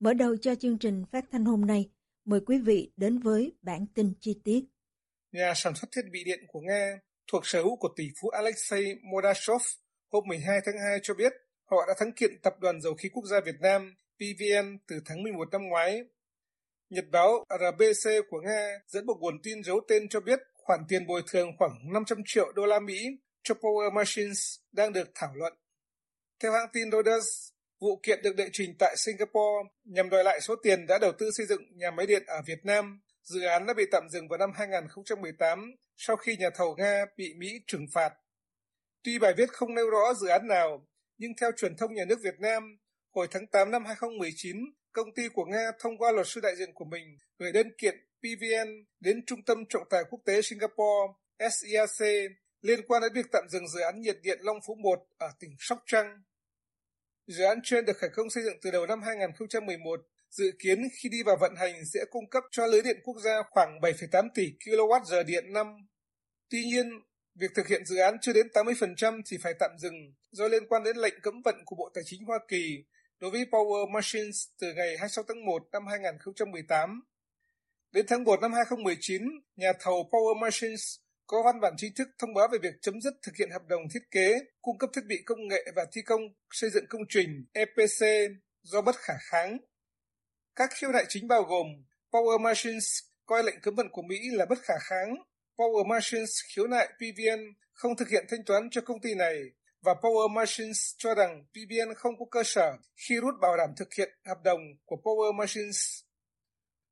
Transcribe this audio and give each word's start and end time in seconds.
Mở 0.00 0.14
đầu 0.14 0.36
cho 0.36 0.54
chương 0.54 0.78
trình 0.78 1.04
phát 1.12 1.24
thanh 1.32 1.44
hôm 1.44 1.66
nay, 1.66 1.90
mời 2.24 2.40
quý 2.46 2.58
vị 2.58 2.92
đến 2.96 3.18
với 3.18 3.52
bản 3.62 3.86
tin 3.94 4.12
chi 4.20 4.40
tiết. 4.44 4.60
Nhà 5.32 5.52
sản 5.56 5.74
xuất 5.74 5.88
thiết 5.92 6.02
bị 6.12 6.24
điện 6.24 6.44
của 6.48 6.60
Nga 6.60 6.98
thuộc 7.32 7.46
sở 7.46 7.62
hữu 7.62 7.76
của 7.76 7.88
tỷ 7.96 8.04
phú 8.20 8.28
Alexei 8.28 8.94
Mordashov 9.02 9.62
hôm 10.12 10.24
12 10.28 10.60
tháng 10.66 10.74
2 10.88 10.98
cho 11.02 11.14
biết 11.14 11.32
họ 11.64 11.76
đã 11.88 11.94
thắng 11.98 12.12
kiện 12.12 12.30
Tập 12.42 12.54
đoàn 12.60 12.80
Dầu 12.80 12.94
khí 12.94 13.08
Quốc 13.12 13.24
gia 13.24 13.40
Việt 13.40 13.60
Nam 13.60 13.94
PVN 14.16 14.78
từ 14.86 15.00
tháng 15.04 15.22
11 15.22 15.48
năm 15.52 15.68
ngoái. 15.68 16.00
Nhật 16.90 17.04
báo 17.12 17.44
RBC 17.50 18.10
của 18.30 18.40
Nga 18.40 18.78
dẫn 18.86 19.06
một 19.06 19.16
nguồn 19.20 19.42
tin 19.42 19.62
giấu 19.62 19.80
tên 19.88 20.08
cho 20.08 20.20
biết 20.20 20.38
khoản 20.54 20.80
tiền 20.88 21.06
bồi 21.06 21.22
thường 21.32 21.48
khoảng 21.58 21.92
500 21.92 22.18
triệu 22.26 22.52
đô 22.52 22.66
la 22.66 22.80
Mỹ 22.80 22.98
cho 23.42 23.54
Power 23.54 23.92
Machines 23.92 24.54
đang 24.72 24.92
được 24.92 25.10
thảo 25.14 25.30
luận. 25.34 25.52
Theo 26.42 26.52
hãng 26.52 26.68
tin 26.72 26.90
Reuters, 26.90 27.50
Vụ 27.80 28.00
kiện 28.02 28.22
được 28.22 28.36
đệ 28.36 28.48
trình 28.52 28.74
tại 28.78 28.96
Singapore 28.96 29.68
nhằm 29.84 30.10
đòi 30.10 30.24
lại 30.24 30.40
số 30.40 30.56
tiền 30.62 30.86
đã 30.86 30.98
đầu 30.98 31.12
tư 31.18 31.30
xây 31.36 31.46
dựng 31.46 31.62
nhà 31.76 31.90
máy 31.90 32.06
điện 32.06 32.22
ở 32.26 32.42
Việt 32.46 32.64
Nam. 32.64 33.00
Dự 33.22 33.42
án 33.42 33.66
đã 33.66 33.74
bị 33.74 33.84
tạm 33.92 34.08
dừng 34.10 34.28
vào 34.28 34.38
năm 34.38 34.50
2018 34.54 35.74
sau 35.96 36.16
khi 36.16 36.36
nhà 36.36 36.50
thầu 36.54 36.74
Nga 36.78 37.04
bị 37.16 37.34
Mỹ 37.34 37.60
trừng 37.66 37.86
phạt. 37.92 38.10
Tuy 39.02 39.18
bài 39.18 39.34
viết 39.36 39.52
không 39.52 39.74
nêu 39.74 39.90
rõ 39.90 40.14
dự 40.14 40.28
án 40.28 40.48
nào, 40.48 40.86
nhưng 41.18 41.32
theo 41.40 41.50
truyền 41.56 41.76
thông 41.76 41.94
nhà 41.94 42.04
nước 42.04 42.18
Việt 42.22 42.40
Nam, 42.40 42.78
hồi 43.14 43.26
tháng 43.30 43.46
8 43.46 43.70
năm 43.70 43.84
2019, 43.84 44.56
công 44.92 45.14
ty 45.14 45.22
của 45.28 45.44
Nga 45.44 45.70
thông 45.78 45.98
qua 45.98 46.12
luật 46.12 46.26
sư 46.26 46.40
đại 46.40 46.56
diện 46.56 46.72
của 46.74 46.84
mình 46.84 47.18
gửi 47.38 47.52
đơn 47.52 47.72
kiện 47.78 47.94
PVN 48.20 48.84
đến 49.00 49.26
Trung 49.26 49.42
tâm 49.42 49.64
Trọng 49.68 49.88
tài 49.90 50.04
Quốc 50.10 50.20
tế 50.24 50.42
Singapore 50.42 51.12
SIAC 51.38 52.08
liên 52.62 52.80
quan 52.88 53.02
đến 53.02 53.12
việc 53.14 53.26
tạm 53.32 53.44
dừng 53.48 53.68
dự 53.68 53.80
án 53.80 54.00
nhiệt 54.00 54.16
điện 54.22 54.38
Long 54.42 54.58
Phú 54.66 54.74
1 54.74 55.06
ở 55.18 55.28
tỉnh 55.40 55.50
Sóc 55.58 55.82
Trăng. 55.86 56.22
Dự 57.30 57.44
án 57.44 57.60
trên 57.64 57.84
được 57.84 57.96
khởi 57.96 58.10
công 58.10 58.30
xây 58.30 58.44
dựng 58.44 58.56
từ 58.62 58.70
đầu 58.70 58.86
năm 58.86 59.02
2011, 59.02 60.00
dự 60.30 60.52
kiến 60.58 60.88
khi 60.98 61.08
đi 61.08 61.22
vào 61.22 61.36
vận 61.40 61.54
hành 61.56 61.74
sẽ 61.94 62.00
cung 62.10 62.30
cấp 62.30 62.44
cho 62.50 62.66
lưới 62.66 62.82
điện 62.82 62.96
quốc 63.04 63.16
gia 63.24 63.42
khoảng 63.50 63.78
7,8 63.80 64.28
tỷ 64.34 64.52
kWh 64.64 65.24
điện 65.24 65.52
năm. 65.52 65.66
Tuy 66.50 66.64
nhiên, 66.64 66.90
việc 67.34 67.50
thực 67.54 67.68
hiện 67.68 67.86
dự 67.86 67.96
án 67.96 68.16
chưa 68.20 68.32
đến 68.32 68.46
80% 68.54 69.22
thì 69.26 69.36
phải 69.42 69.54
tạm 69.60 69.70
dừng 69.78 70.14
do 70.30 70.48
liên 70.48 70.68
quan 70.68 70.84
đến 70.84 70.96
lệnh 70.96 71.20
cấm 71.22 71.42
vận 71.44 71.54
của 71.64 71.76
Bộ 71.76 71.90
Tài 71.94 72.04
chính 72.06 72.24
Hoa 72.24 72.38
Kỳ 72.48 72.84
đối 73.20 73.30
với 73.30 73.44
Power 73.50 73.90
Machines 73.90 74.44
từ 74.60 74.74
ngày 74.74 74.96
26 74.98 75.24
tháng 75.28 75.46
1 75.46 75.62
năm 75.72 75.86
2018. 75.86 77.00
Đến 77.92 78.06
tháng 78.08 78.24
1 78.24 78.40
năm 78.40 78.52
2019, 78.52 79.22
nhà 79.56 79.72
thầu 79.80 80.08
Power 80.12 80.40
Machines 80.40 80.96
có 81.30 81.42
văn 81.42 81.60
bản 81.60 81.74
chính 81.76 81.94
thức 81.94 82.08
thông 82.18 82.34
báo 82.34 82.48
về 82.52 82.58
việc 82.62 82.74
chấm 82.82 83.00
dứt 83.00 83.14
thực 83.22 83.36
hiện 83.36 83.50
hợp 83.50 83.62
đồng 83.68 83.82
thiết 83.94 84.10
kế, 84.10 84.40
cung 84.62 84.78
cấp 84.78 84.90
thiết 84.94 85.04
bị 85.06 85.22
công 85.26 85.48
nghệ 85.48 85.66
và 85.76 85.86
thi 85.92 86.02
công 86.02 86.20
xây 86.50 86.70
dựng 86.70 86.84
công 86.88 87.02
trình 87.08 87.44
EPC 87.52 88.30
do 88.62 88.80
bất 88.80 88.96
khả 88.96 89.14
kháng. 89.20 89.58
Các 90.56 90.70
khiếu 90.74 90.92
nại 90.92 91.04
chính 91.08 91.28
bao 91.28 91.42
gồm 91.42 91.66
Power 92.10 92.40
Machines 92.40 92.98
coi 93.26 93.42
lệnh 93.44 93.60
cấm 93.62 93.74
vận 93.74 93.88
của 93.92 94.02
Mỹ 94.02 94.16
là 94.32 94.46
bất 94.46 94.58
khả 94.62 94.74
kháng, 94.80 95.14
Power 95.56 95.86
Machines 95.86 96.30
khiếu 96.54 96.66
nại 96.66 96.88
PVN 96.96 97.54
không 97.72 97.96
thực 97.96 98.08
hiện 98.08 98.24
thanh 98.28 98.44
toán 98.44 98.68
cho 98.70 98.80
công 98.80 99.00
ty 99.00 99.14
này 99.14 99.36
và 99.80 99.94
Power 100.02 100.28
Machines 100.28 100.94
cho 100.98 101.14
rằng 101.14 101.44
PVN 101.52 101.94
không 101.94 102.18
có 102.18 102.24
cơ 102.30 102.42
sở 102.44 102.76
khi 102.96 103.14
rút 103.20 103.34
bảo 103.40 103.56
đảm 103.56 103.70
thực 103.76 103.94
hiện 103.98 104.18
hợp 104.26 104.38
đồng 104.44 104.60
của 104.84 104.96
Power 104.96 105.32
Machines. 105.34 106.00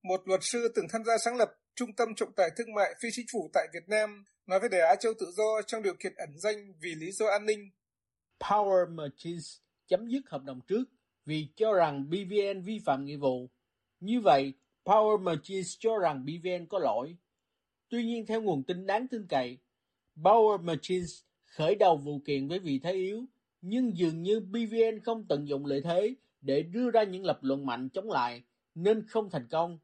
Một 0.02 0.20
luật 0.28 0.40
sư 0.42 0.72
từng 0.74 0.86
tham 0.92 1.04
gia 1.04 1.18
sáng 1.18 1.36
lập 1.36 1.50
Trung 1.78 1.92
tâm 1.92 2.14
Trọng 2.14 2.32
tài 2.36 2.50
Thương 2.56 2.74
mại 2.74 2.94
Phi 3.00 3.08
Chính 3.12 3.26
phủ 3.32 3.50
tại 3.54 3.68
Việt 3.74 3.88
Nam 3.88 4.24
nói 4.46 4.60
với 4.60 4.68
Đài 4.68 4.80
Á 4.80 4.94
Châu 5.00 5.12
Tự 5.20 5.26
Do 5.36 5.62
trong 5.66 5.82
điều 5.82 5.94
kiện 5.94 6.14
ẩn 6.16 6.38
danh 6.38 6.72
vì 6.80 6.94
lý 6.94 7.12
do 7.12 7.26
an 7.26 7.46
ninh. 7.46 7.70
Power 8.40 8.94
Machines 8.94 9.56
chấm 9.86 10.08
dứt 10.08 10.22
hợp 10.26 10.44
đồng 10.44 10.60
trước 10.60 10.84
vì 11.26 11.48
cho 11.56 11.72
rằng 11.72 12.10
BVN 12.10 12.62
vi 12.62 12.78
phạm 12.84 13.04
nghĩa 13.04 13.16
vụ. 13.16 13.50
Như 14.00 14.20
vậy, 14.20 14.52
Power 14.84 15.20
Machines 15.20 15.76
cho 15.78 15.98
rằng 15.98 16.24
BVN 16.24 16.66
có 16.66 16.78
lỗi. 16.78 17.16
Tuy 17.88 18.04
nhiên 18.04 18.26
theo 18.26 18.42
nguồn 18.42 18.62
tin 18.62 18.86
đáng 18.86 19.08
tin 19.08 19.26
cậy, 19.28 19.58
Power 20.16 20.62
Machines 20.62 21.20
khởi 21.44 21.74
đầu 21.74 21.96
vụ 21.96 22.20
kiện 22.24 22.48
với 22.48 22.58
vị 22.58 22.80
thế 22.82 22.92
yếu, 22.92 23.24
nhưng 23.60 23.96
dường 23.96 24.22
như 24.22 24.40
BVN 24.40 25.00
không 25.04 25.26
tận 25.28 25.48
dụng 25.48 25.66
lợi 25.66 25.80
thế 25.84 26.14
để 26.40 26.62
đưa 26.62 26.90
ra 26.90 27.02
những 27.02 27.24
lập 27.24 27.38
luận 27.42 27.66
mạnh 27.66 27.88
chống 27.88 28.10
lại, 28.10 28.42
nên 28.74 29.06
không 29.06 29.30
thành 29.30 29.46
công. 29.50 29.78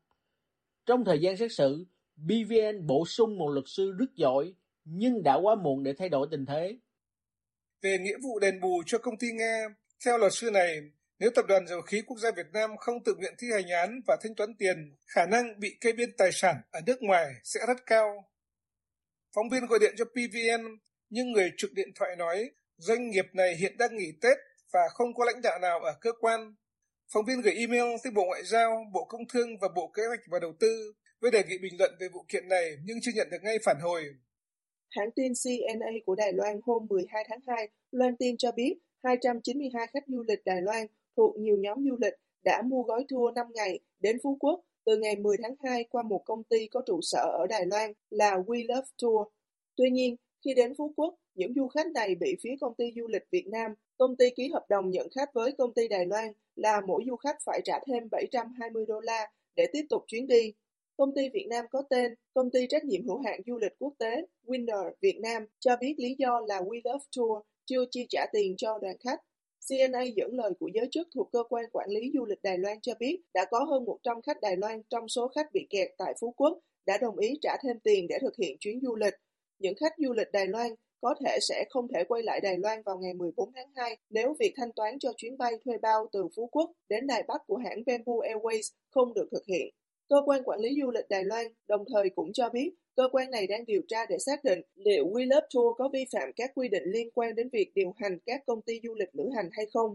Trong 0.86 1.04
thời 1.04 1.20
gian 1.20 1.36
xét 1.36 1.52
xử, 1.52 1.86
BVN 2.16 2.86
bổ 2.86 3.06
sung 3.06 3.38
một 3.38 3.48
luật 3.48 3.64
sư 3.66 3.92
rất 3.98 4.14
giỏi, 4.14 4.54
nhưng 4.84 5.22
đã 5.22 5.34
quá 5.34 5.54
muộn 5.54 5.82
để 5.82 5.92
thay 5.98 6.08
đổi 6.08 6.28
tình 6.30 6.46
thế. 6.46 6.78
Về 7.82 7.98
nghĩa 7.98 8.16
vụ 8.22 8.38
đền 8.38 8.60
bù 8.60 8.82
cho 8.86 8.98
công 8.98 9.18
ty 9.18 9.32
Nga, 9.32 9.66
theo 10.04 10.18
luật 10.18 10.32
sư 10.32 10.50
này, 10.50 10.80
nếu 11.18 11.30
Tập 11.34 11.44
đoàn 11.48 11.66
Dầu 11.66 11.80
khí 11.80 12.02
Quốc 12.06 12.18
gia 12.18 12.30
Việt 12.30 12.46
Nam 12.52 12.76
không 12.76 13.04
tự 13.04 13.14
nguyện 13.14 13.34
thi 13.38 13.46
hành 13.52 13.68
án 13.68 14.00
và 14.06 14.16
thanh 14.22 14.34
toán 14.34 14.54
tiền, 14.58 14.94
khả 15.06 15.26
năng 15.26 15.60
bị 15.60 15.76
kê 15.80 15.92
biên 15.92 16.16
tài 16.18 16.32
sản 16.32 16.56
ở 16.70 16.80
nước 16.86 17.02
ngoài 17.02 17.34
sẽ 17.44 17.60
rất 17.68 17.86
cao. 17.86 18.28
Phóng 19.34 19.48
viên 19.48 19.66
gọi 19.66 19.78
điện 19.78 19.94
cho 19.98 20.04
PVN, 20.04 20.78
nhưng 21.10 21.32
người 21.32 21.52
trực 21.56 21.72
điện 21.72 21.88
thoại 21.94 22.16
nói 22.16 22.50
doanh 22.76 23.10
nghiệp 23.10 23.26
này 23.32 23.56
hiện 23.56 23.76
đang 23.78 23.96
nghỉ 23.96 24.12
Tết 24.20 24.38
và 24.72 24.80
không 24.94 25.14
có 25.14 25.24
lãnh 25.24 25.42
đạo 25.42 25.58
nào 25.58 25.80
ở 25.80 25.94
cơ 26.00 26.12
quan 26.20 26.54
Phóng 27.14 27.24
viên 27.24 27.40
gửi 27.40 27.54
email 27.54 27.96
tới 28.04 28.12
Bộ 28.12 28.24
Ngoại 28.24 28.42
giao, 28.44 28.84
Bộ 28.92 29.04
Công 29.04 29.20
Thương 29.32 29.48
và 29.60 29.68
Bộ 29.76 29.90
Kế 29.94 30.02
hoạch 30.06 30.20
và 30.30 30.38
Đầu 30.38 30.52
tư 30.60 30.92
với 31.20 31.30
đề 31.30 31.42
nghị 31.48 31.58
bình 31.58 31.72
luận 31.78 31.90
về 32.00 32.08
vụ 32.14 32.24
kiện 32.28 32.48
này 32.48 32.76
nhưng 32.84 32.98
chưa 33.02 33.12
nhận 33.14 33.28
được 33.30 33.38
ngay 33.42 33.58
phản 33.64 33.76
hồi. 33.82 34.02
Hãng 34.90 35.10
tin 35.16 35.32
CNA 35.44 35.90
của 36.06 36.14
Đài 36.14 36.32
Loan 36.32 36.60
hôm 36.62 36.86
12 36.90 37.24
tháng 37.28 37.38
2 37.46 37.68
loan 37.90 38.16
tin 38.16 38.36
cho 38.36 38.52
biết 38.52 38.74
292 39.04 39.86
khách 39.92 40.04
du 40.06 40.22
lịch 40.28 40.44
Đài 40.44 40.62
Loan 40.62 40.86
thuộc 41.16 41.36
nhiều 41.38 41.56
nhóm 41.56 41.78
du 41.88 41.96
lịch 42.00 42.14
đã 42.44 42.62
mua 42.62 42.82
gói 42.82 43.04
tour 43.08 43.34
5 43.34 43.46
ngày 43.54 43.80
đến 44.00 44.18
Phú 44.22 44.36
Quốc 44.40 44.60
từ 44.84 44.96
ngày 44.96 45.16
10 45.16 45.36
tháng 45.42 45.54
2 45.64 45.84
qua 45.84 46.02
một 46.02 46.22
công 46.24 46.44
ty 46.44 46.66
có 46.66 46.82
trụ 46.86 47.00
sở 47.02 47.24
ở 47.38 47.46
Đài 47.46 47.66
Loan 47.66 47.92
là 48.10 48.36
We 48.36 48.64
Love 48.68 48.88
Tour. 49.02 49.28
Tuy 49.76 49.90
nhiên, 49.90 50.16
khi 50.44 50.54
đến 50.54 50.72
Phú 50.78 50.92
Quốc, 50.96 51.14
những 51.34 51.54
du 51.54 51.68
khách 51.68 51.86
này 51.86 52.14
bị 52.14 52.36
phía 52.42 52.54
công 52.60 52.74
ty 52.74 52.84
du 52.96 53.06
lịch 53.06 53.26
Việt 53.30 53.46
Nam, 53.46 53.74
công 53.98 54.16
ty 54.16 54.30
ký 54.36 54.48
hợp 54.48 54.64
đồng 54.68 54.90
nhận 54.90 55.08
khách 55.14 55.34
với 55.34 55.52
công 55.58 55.74
ty 55.74 55.88
Đài 55.88 56.06
Loan 56.06 56.32
là 56.56 56.80
mỗi 56.86 57.04
du 57.06 57.16
khách 57.16 57.36
phải 57.44 57.60
trả 57.64 57.78
thêm 57.86 58.08
720 58.10 58.84
đô 58.88 59.00
la 59.00 59.30
để 59.56 59.66
tiếp 59.72 59.86
tục 59.90 60.04
chuyến 60.06 60.26
đi. 60.26 60.52
Công 60.96 61.14
ty 61.14 61.28
Việt 61.28 61.46
Nam 61.50 61.64
có 61.70 61.82
tên, 61.90 62.14
Công 62.34 62.50
ty 62.50 62.66
trách 62.68 62.84
nhiệm 62.84 63.06
hữu 63.06 63.18
hạn 63.18 63.40
du 63.46 63.58
lịch 63.58 63.72
quốc 63.78 63.94
tế 63.98 64.26
Winner 64.46 64.92
Việt 65.00 65.18
Nam 65.22 65.46
cho 65.58 65.76
biết 65.80 65.94
lý 65.98 66.16
do 66.18 66.40
là 66.48 66.60
We 66.60 66.80
Love 66.84 67.04
Tour 67.16 67.42
chưa 67.66 67.84
chi 67.90 68.06
trả 68.08 68.26
tiền 68.32 68.54
cho 68.56 68.78
đoàn 68.78 68.96
khách. 68.98 69.20
CNA 69.68 70.02
dẫn 70.02 70.34
lời 70.34 70.52
của 70.60 70.70
giới 70.74 70.88
chức 70.90 71.08
thuộc 71.14 71.28
cơ 71.32 71.42
quan 71.48 71.64
quản 71.72 71.90
lý 71.90 72.10
du 72.14 72.24
lịch 72.24 72.42
Đài 72.42 72.58
Loan 72.58 72.80
cho 72.80 72.92
biết 72.98 73.20
đã 73.34 73.44
có 73.50 73.64
hơn 73.64 73.84
100 73.84 74.22
khách 74.22 74.40
Đài 74.40 74.56
Loan 74.56 74.82
trong 74.90 75.08
số 75.08 75.28
khách 75.28 75.52
bị 75.52 75.66
kẹt 75.70 75.88
tại 75.98 76.14
Phú 76.20 76.34
Quốc 76.36 76.58
đã 76.86 76.98
đồng 76.98 77.18
ý 77.18 77.34
trả 77.42 77.56
thêm 77.62 77.80
tiền 77.80 78.06
để 78.08 78.18
thực 78.20 78.36
hiện 78.36 78.56
chuyến 78.60 78.80
du 78.80 78.96
lịch. 78.96 79.14
Những 79.58 79.74
khách 79.74 79.92
du 79.98 80.12
lịch 80.12 80.32
Đài 80.32 80.46
Loan 80.46 80.70
có 81.04 81.14
thể 81.24 81.38
sẽ 81.48 81.64
không 81.70 81.88
thể 81.94 82.04
quay 82.08 82.22
lại 82.22 82.40
Đài 82.40 82.58
Loan 82.58 82.82
vào 82.82 82.98
ngày 82.98 83.14
14 83.14 83.52
tháng 83.54 83.68
2 83.76 83.96
nếu 84.10 84.36
việc 84.40 84.52
thanh 84.56 84.72
toán 84.76 84.98
cho 84.98 85.12
chuyến 85.16 85.38
bay 85.38 85.52
thuê 85.64 85.74
bao 85.82 86.06
từ 86.12 86.28
Phú 86.36 86.48
Quốc 86.52 86.70
đến 86.88 87.06
Đài 87.06 87.22
Bắc 87.28 87.40
của 87.46 87.56
hãng 87.56 87.82
Bamboo 87.86 88.12
Airways 88.12 88.72
không 88.90 89.14
được 89.14 89.28
thực 89.32 89.46
hiện. 89.46 89.74
Cơ 90.08 90.16
quan 90.26 90.42
quản 90.44 90.60
lý 90.60 90.68
du 90.82 90.90
lịch 90.90 91.08
Đài 91.08 91.24
Loan 91.24 91.46
đồng 91.68 91.84
thời 91.94 92.10
cũng 92.14 92.32
cho 92.32 92.48
biết 92.48 92.70
cơ 92.96 93.08
quan 93.12 93.30
này 93.30 93.46
đang 93.46 93.64
điều 93.66 93.82
tra 93.88 94.06
để 94.08 94.16
xác 94.18 94.44
định 94.44 94.60
liệu 94.74 95.06
We 95.06 95.26
Love 95.28 95.46
Tour 95.54 95.76
có 95.78 95.88
vi 95.92 96.04
phạm 96.12 96.28
các 96.36 96.50
quy 96.54 96.68
định 96.68 96.82
liên 96.86 97.08
quan 97.14 97.34
đến 97.34 97.48
việc 97.52 97.70
điều 97.74 97.92
hành 97.96 98.18
các 98.26 98.42
công 98.46 98.62
ty 98.62 98.80
du 98.84 98.94
lịch 98.94 99.08
lữ 99.12 99.24
hành 99.36 99.48
hay 99.52 99.66
không. 99.74 99.94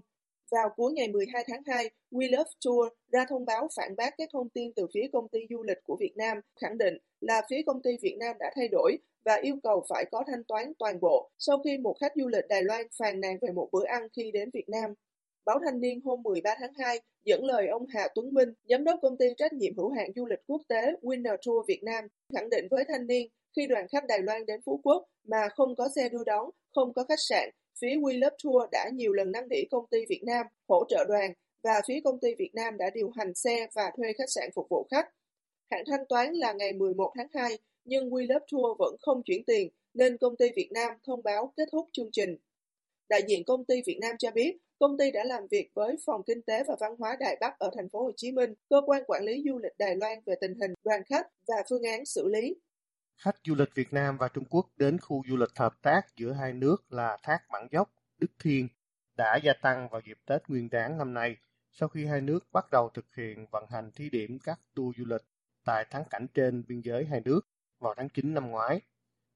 Vào 0.51 0.69
cuối 0.75 0.93
ngày 0.93 1.07
12 1.07 1.43
tháng 1.47 1.61
2, 1.65 1.89
We 2.11 2.31
Love 2.31 2.49
Tour 2.65 2.93
ra 3.11 3.25
thông 3.29 3.45
báo 3.45 3.67
phản 3.75 3.95
bác 3.95 4.13
các 4.17 4.29
thông 4.33 4.49
tin 4.49 4.73
từ 4.75 4.87
phía 4.93 5.09
công 5.13 5.27
ty 5.27 5.39
du 5.49 5.63
lịch 5.63 5.77
của 5.83 5.97
Việt 5.99 6.13
Nam, 6.15 6.37
khẳng 6.61 6.77
định 6.77 6.97
là 7.21 7.41
phía 7.49 7.61
công 7.65 7.81
ty 7.81 7.91
Việt 8.01 8.15
Nam 8.19 8.35
đã 8.39 8.51
thay 8.55 8.67
đổi 8.67 8.97
và 9.25 9.35
yêu 9.41 9.55
cầu 9.63 9.85
phải 9.89 10.05
có 10.11 10.23
thanh 10.27 10.43
toán 10.43 10.73
toàn 10.79 10.99
bộ 10.99 11.29
sau 11.37 11.57
khi 11.63 11.77
một 11.77 11.95
khách 11.99 12.11
du 12.15 12.27
lịch 12.27 12.47
Đài 12.49 12.63
Loan 12.63 12.87
phàn 12.99 13.21
nàn 13.21 13.37
về 13.41 13.51
một 13.51 13.69
bữa 13.71 13.85
ăn 13.85 14.07
khi 14.15 14.31
đến 14.31 14.49
Việt 14.53 14.69
Nam. 14.69 14.93
Báo 15.45 15.59
Thanh 15.65 15.79
niên 15.79 16.01
hôm 16.05 16.21
13 16.23 16.55
tháng 16.59 16.73
2 16.77 16.99
dẫn 17.25 17.45
lời 17.45 17.67
ông 17.67 17.85
Hà 17.89 18.07
Tuấn 18.15 18.33
Minh, 18.33 18.49
giám 18.69 18.83
đốc 18.83 18.99
công 19.01 19.17
ty 19.17 19.25
trách 19.37 19.53
nhiệm 19.53 19.77
hữu 19.77 19.89
hạn 19.89 20.11
du 20.15 20.25
lịch 20.25 20.39
quốc 20.47 20.61
tế 20.67 20.81
Winner 21.01 21.37
Tour 21.45 21.67
Việt 21.67 21.79
Nam, 21.83 22.07
khẳng 22.33 22.49
định 22.49 22.67
với 22.71 22.83
thanh 22.87 23.07
niên 23.07 23.27
khi 23.55 23.67
đoàn 23.67 23.87
khách 23.91 24.05
Đài 24.07 24.19
Loan 24.21 24.45
đến 24.45 24.59
Phú 24.65 24.81
Quốc 24.83 25.05
mà 25.27 25.47
không 25.55 25.75
có 25.75 25.89
xe 25.95 26.09
đưa 26.09 26.23
đón, 26.25 26.49
không 26.71 26.93
có 26.93 27.03
khách 27.03 27.19
sạn, 27.29 27.49
phía 27.81 27.95
We 27.95 28.19
Love 28.19 28.35
Tour 28.43 28.69
đã 28.71 28.89
nhiều 28.93 29.13
lần 29.13 29.31
năn 29.31 29.49
nỉ 29.49 29.65
công 29.71 29.85
ty 29.91 29.97
Việt 30.09 30.21
Nam 30.23 30.45
hỗ 30.67 30.85
trợ 30.89 31.05
đoàn 31.07 31.33
và 31.63 31.81
phía 31.87 31.99
công 32.03 32.19
ty 32.19 32.35
Việt 32.37 32.51
Nam 32.53 32.77
đã 32.77 32.89
điều 32.93 33.11
hành 33.15 33.33
xe 33.35 33.67
và 33.73 33.91
thuê 33.97 34.13
khách 34.17 34.29
sạn 34.29 34.49
phục 34.55 34.69
vụ 34.69 34.87
khách. 34.91 35.09
Hạn 35.71 35.83
thanh 35.87 36.05
toán 36.09 36.33
là 36.33 36.53
ngày 36.53 36.73
11 36.73 37.11
tháng 37.17 37.27
2, 37.33 37.57
nhưng 37.85 38.09
We 38.09 38.21
Love 38.33 38.45
Tour 38.51 38.77
vẫn 38.79 38.95
không 38.99 39.21
chuyển 39.25 39.43
tiền 39.43 39.69
nên 39.93 40.17
công 40.17 40.35
ty 40.35 40.45
Việt 40.55 40.69
Nam 40.71 40.91
thông 41.05 41.23
báo 41.23 41.53
kết 41.57 41.69
thúc 41.71 41.89
chương 41.93 42.09
trình. 42.11 42.37
Đại 43.09 43.21
diện 43.27 43.43
công 43.43 43.65
ty 43.65 43.81
Việt 43.85 43.97
Nam 44.01 44.15
cho 44.19 44.31
biết, 44.31 44.57
công 44.79 44.97
ty 44.97 45.11
đã 45.11 45.23
làm 45.23 45.47
việc 45.51 45.69
với 45.73 45.95
Phòng 46.05 46.21
Kinh 46.23 46.41
tế 46.41 46.63
và 46.67 46.75
Văn 46.79 46.95
hóa 46.99 47.17
Đài 47.19 47.37
Bắc 47.41 47.59
ở 47.59 47.69
thành 47.75 47.89
phố 47.89 48.03
Hồ 48.03 48.11
Chí 48.17 48.31
Minh, 48.31 48.53
cơ 48.69 48.81
quan 48.85 49.03
quản 49.07 49.23
lý 49.23 49.43
du 49.45 49.57
lịch 49.57 49.77
Đài 49.77 49.95
Loan 49.95 50.19
về 50.25 50.35
tình 50.41 50.53
hình 50.61 50.73
đoàn 50.83 51.01
khách 51.09 51.27
và 51.47 51.55
phương 51.69 51.83
án 51.83 52.05
xử 52.05 52.27
lý. 52.27 52.55
Khách 53.19 53.35
du 53.43 53.55
lịch 53.55 53.75
Việt 53.75 53.93
Nam 53.93 54.17
và 54.17 54.27
Trung 54.27 54.43
Quốc 54.49 54.69
đến 54.77 54.97
khu 54.99 55.23
du 55.27 55.37
lịch 55.37 55.55
hợp 55.55 55.81
tác 55.81 56.01
giữa 56.15 56.31
hai 56.31 56.53
nước 56.53 56.93
là 56.93 57.17
Thác 57.23 57.49
Bản 57.49 57.67
Dốc, 57.71 57.89
Đức 58.17 58.31
Thiên 58.39 58.67
đã 59.17 59.35
gia 59.43 59.53
tăng 59.53 59.89
vào 59.89 60.01
dịp 60.05 60.17
Tết 60.25 60.49
Nguyên 60.49 60.69
đán 60.69 60.97
năm 60.97 61.13
nay 61.13 61.37
sau 61.71 61.89
khi 61.89 62.05
hai 62.05 62.21
nước 62.21 62.51
bắt 62.51 62.71
đầu 62.71 62.89
thực 62.89 63.05
hiện 63.17 63.45
vận 63.51 63.65
hành 63.69 63.91
thí 63.91 64.09
điểm 64.09 64.39
các 64.39 64.59
tour 64.75 64.97
du 64.97 65.05
lịch 65.05 65.21
tại 65.65 65.85
thắng 65.89 66.03
cảnh 66.09 66.27
trên 66.33 66.63
biên 66.67 66.81
giới 66.81 67.05
hai 67.05 67.21
nước 67.25 67.41
vào 67.79 67.93
tháng 67.97 68.09
9 68.09 68.33
năm 68.33 68.51
ngoái. 68.51 68.81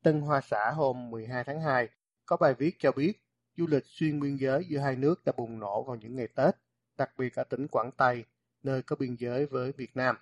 Tân 0.03 0.21
Hoa 0.21 0.41
Xã 0.41 0.71
hôm 0.71 1.09
12 1.09 1.43
tháng 1.43 1.61
2 1.61 1.89
có 2.25 2.37
bài 2.37 2.53
viết 2.53 2.75
cho 2.79 2.91
biết 2.91 3.13
du 3.57 3.67
lịch 3.67 3.85
xuyên 3.85 4.19
biên 4.19 4.35
giới 4.35 4.65
giữa 4.65 4.79
hai 4.79 4.95
nước 4.95 5.25
đã 5.25 5.33
bùng 5.37 5.59
nổ 5.59 5.83
vào 5.83 5.95
những 5.95 6.15
ngày 6.15 6.27
Tết, 6.27 6.55
đặc 6.97 7.11
biệt 7.17 7.35
ở 7.35 7.43
tỉnh 7.43 7.67
Quảng 7.67 7.91
Tây, 7.97 8.25
nơi 8.63 8.81
có 8.81 8.95
biên 8.95 9.15
giới 9.15 9.45
với 9.45 9.71
Việt 9.71 9.95
Nam. 9.95 10.15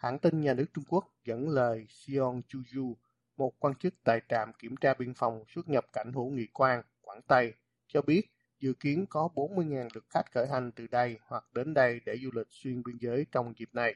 Hãng 0.00 0.18
tin 0.18 0.40
nhà 0.40 0.54
nước 0.54 0.66
Trung 0.74 0.84
Quốc 0.88 1.04
dẫn 1.24 1.48
lời 1.48 1.86
Xion 1.88 2.42
Chuju, 2.48 2.94
một 3.36 3.60
quan 3.60 3.74
chức 3.74 3.94
tại 4.04 4.20
trạm 4.28 4.52
kiểm 4.58 4.76
tra 4.76 4.94
biên 4.94 5.14
phòng 5.14 5.44
xuất 5.48 5.68
nhập 5.68 5.86
cảnh 5.92 6.12
hữu 6.12 6.30
nghị 6.30 6.46
quan 6.52 6.82
Quảng 7.00 7.20
Tây, 7.22 7.54
cho 7.86 8.02
biết 8.02 8.22
dự 8.58 8.72
kiến 8.80 9.06
có 9.10 9.28
40.000 9.34 9.88
lượt 9.94 10.04
khách 10.10 10.32
khởi 10.32 10.46
hành 10.48 10.72
từ 10.72 10.86
đây 10.86 11.18
hoặc 11.26 11.44
đến 11.52 11.74
đây 11.74 12.00
để 12.06 12.16
du 12.22 12.30
lịch 12.32 12.46
xuyên 12.50 12.82
biên 12.82 12.96
giới 13.00 13.26
trong 13.32 13.52
dịp 13.56 13.68
này. 13.72 13.94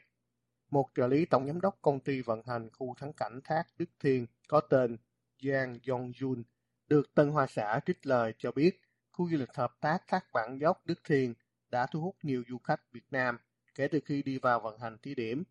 Một 0.71 0.91
trợ 0.95 1.07
lý 1.07 1.25
tổng 1.25 1.47
giám 1.47 1.61
đốc 1.61 1.79
công 1.83 2.01
ty 2.01 2.21
vận 2.21 2.43
hành 2.47 2.69
khu 2.73 2.95
thắng 2.99 3.13
cảnh 3.13 3.41
thác 3.45 3.65
Đức 3.79 3.91
Thiên 4.01 4.27
có 4.49 4.61
tên 4.61 4.97
Giang 5.43 5.75
Yongjun 5.75 6.43
được 6.87 7.15
Tân 7.15 7.31
Hoa 7.31 7.47
Xã 7.47 7.81
trích 7.87 8.07
lời 8.07 8.35
cho 8.39 8.53
biết 8.53 8.81
khu 9.13 9.31
du 9.31 9.37
lịch 9.37 9.55
hợp 9.55 9.77
tác 9.81 9.99
Thác 10.07 10.33
Bản 10.33 10.59
Dốc 10.61 10.87
Đức 10.87 11.01
Thiên 11.05 11.35
đã 11.71 11.87
thu 11.87 12.01
hút 12.01 12.17
nhiều 12.23 12.43
du 12.49 12.59
khách 12.59 12.93
Việt 12.93 13.07
Nam 13.11 13.39
kể 13.75 13.89
từ 13.89 14.01
khi 14.05 14.23
đi 14.23 14.39
vào 14.39 14.61
vận 14.61 14.79
hành 14.79 14.99
thí 15.03 15.15
điểm. 15.15 15.45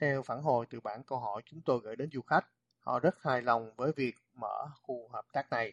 Theo 0.00 0.22
phản 0.22 0.42
hồi 0.42 0.66
từ 0.70 0.80
bản 0.80 1.02
câu 1.02 1.18
hỏi 1.18 1.42
chúng 1.46 1.60
tôi 1.60 1.80
gửi 1.84 1.96
đến 1.96 2.10
du 2.12 2.22
khách, 2.22 2.46
họ 2.78 3.00
rất 3.00 3.22
hài 3.22 3.42
lòng 3.42 3.70
với 3.76 3.92
việc 3.96 4.14
mở 4.34 4.66
khu 4.82 5.08
hợp 5.08 5.26
tác 5.32 5.50
này. 5.50 5.72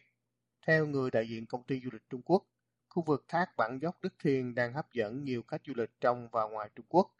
Theo 0.66 0.86
người 0.86 1.10
đại 1.10 1.28
diện 1.28 1.46
công 1.46 1.62
ty 1.62 1.80
du 1.84 1.90
lịch 1.92 2.02
Trung 2.10 2.22
Quốc, 2.24 2.46
khu 2.88 3.02
vực 3.02 3.24
thác 3.28 3.56
Bản 3.56 3.78
Dốc 3.82 4.02
Đức 4.02 4.14
Thiên 4.18 4.54
đang 4.54 4.72
hấp 4.72 4.92
dẫn 4.92 5.24
nhiều 5.24 5.42
khách 5.48 5.60
du 5.66 5.72
lịch 5.76 5.90
trong 6.00 6.28
và 6.32 6.44
ngoài 6.44 6.70
Trung 6.76 6.86
Quốc. 6.88 7.14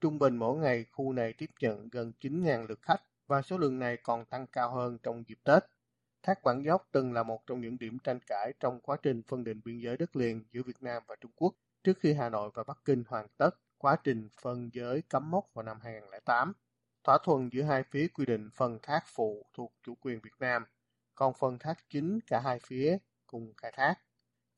Trung 0.00 0.18
bình 0.18 0.36
mỗi 0.36 0.58
ngày 0.58 0.84
khu 0.92 1.12
này 1.12 1.32
tiếp 1.32 1.50
nhận 1.60 1.88
gần 1.88 2.12
9.000 2.20 2.66
lượt 2.66 2.82
khách 2.82 3.02
và 3.26 3.42
số 3.42 3.58
lượng 3.58 3.78
này 3.78 3.96
còn 3.96 4.24
tăng 4.24 4.46
cao 4.46 4.70
hơn 4.70 4.98
trong 5.02 5.24
dịp 5.26 5.38
Tết. 5.44 5.64
Thác 6.22 6.42
Bản 6.44 6.62
Dốc 6.64 6.88
từng 6.92 7.12
là 7.12 7.22
một 7.22 7.46
trong 7.46 7.60
những 7.60 7.78
điểm 7.78 7.98
tranh 7.98 8.20
cãi 8.26 8.52
trong 8.60 8.80
quá 8.80 8.96
trình 9.02 9.22
phân 9.22 9.44
định 9.44 9.60
biên 9.64 9.78
giới 9.78 9.96
đất 9.96 10.16
liền 10.16 10.44
giữa 10.52 10.62
Việt 10.62 10.82
Nam 10.82 11.02
và 11.06 11.16
Trung 11.20 11.32
Quốc 11.36 11.54
trước 11.84 11.98
khi 12.00 12.14
Hà 12.14 12.28
Nội 12.28 12.50
và 12.54 12.64
Bắc 12.64 12.78
Kinh 12.84 13.04
hoàn 13.08 13.26
tất 13.36 13.50
quá 13.78 13.96
trình 14.04 14.28
phân 14.42 14.70
giới 14.72 15.02
cắm 15.10 15.30
mốc 15.30 15.54
vào 15.54 15.62
năm 15.62 15.78
2008. 15.82 16.52
Thỏa 17.04 17.18
thuận 17.24 17.52
giữa 17.52 17.62
hai 17.62 17.82
phía 17.82 18.08
quy 18.08 18.26
định 18.26 18.50
phần 18.54 18.78
thác 18.82 19.00
phụ 19.06 19.46
thuộc 19.54 19.74
chủ 19.82 19.94
quyền 20.00 20.20
Việt 20.20 20.34
Nam, 20.40 20.64
còn 21.14 21.34
phần 21.34 21.58
thác 21.58 21.78
chính 21.90 22.20
cả 22.26 22.40
hai 22.40 22.58
phía 22.66 22.98
cùng 23.26 23.52
khai 23.56 23.72
thác. 23.76 23.94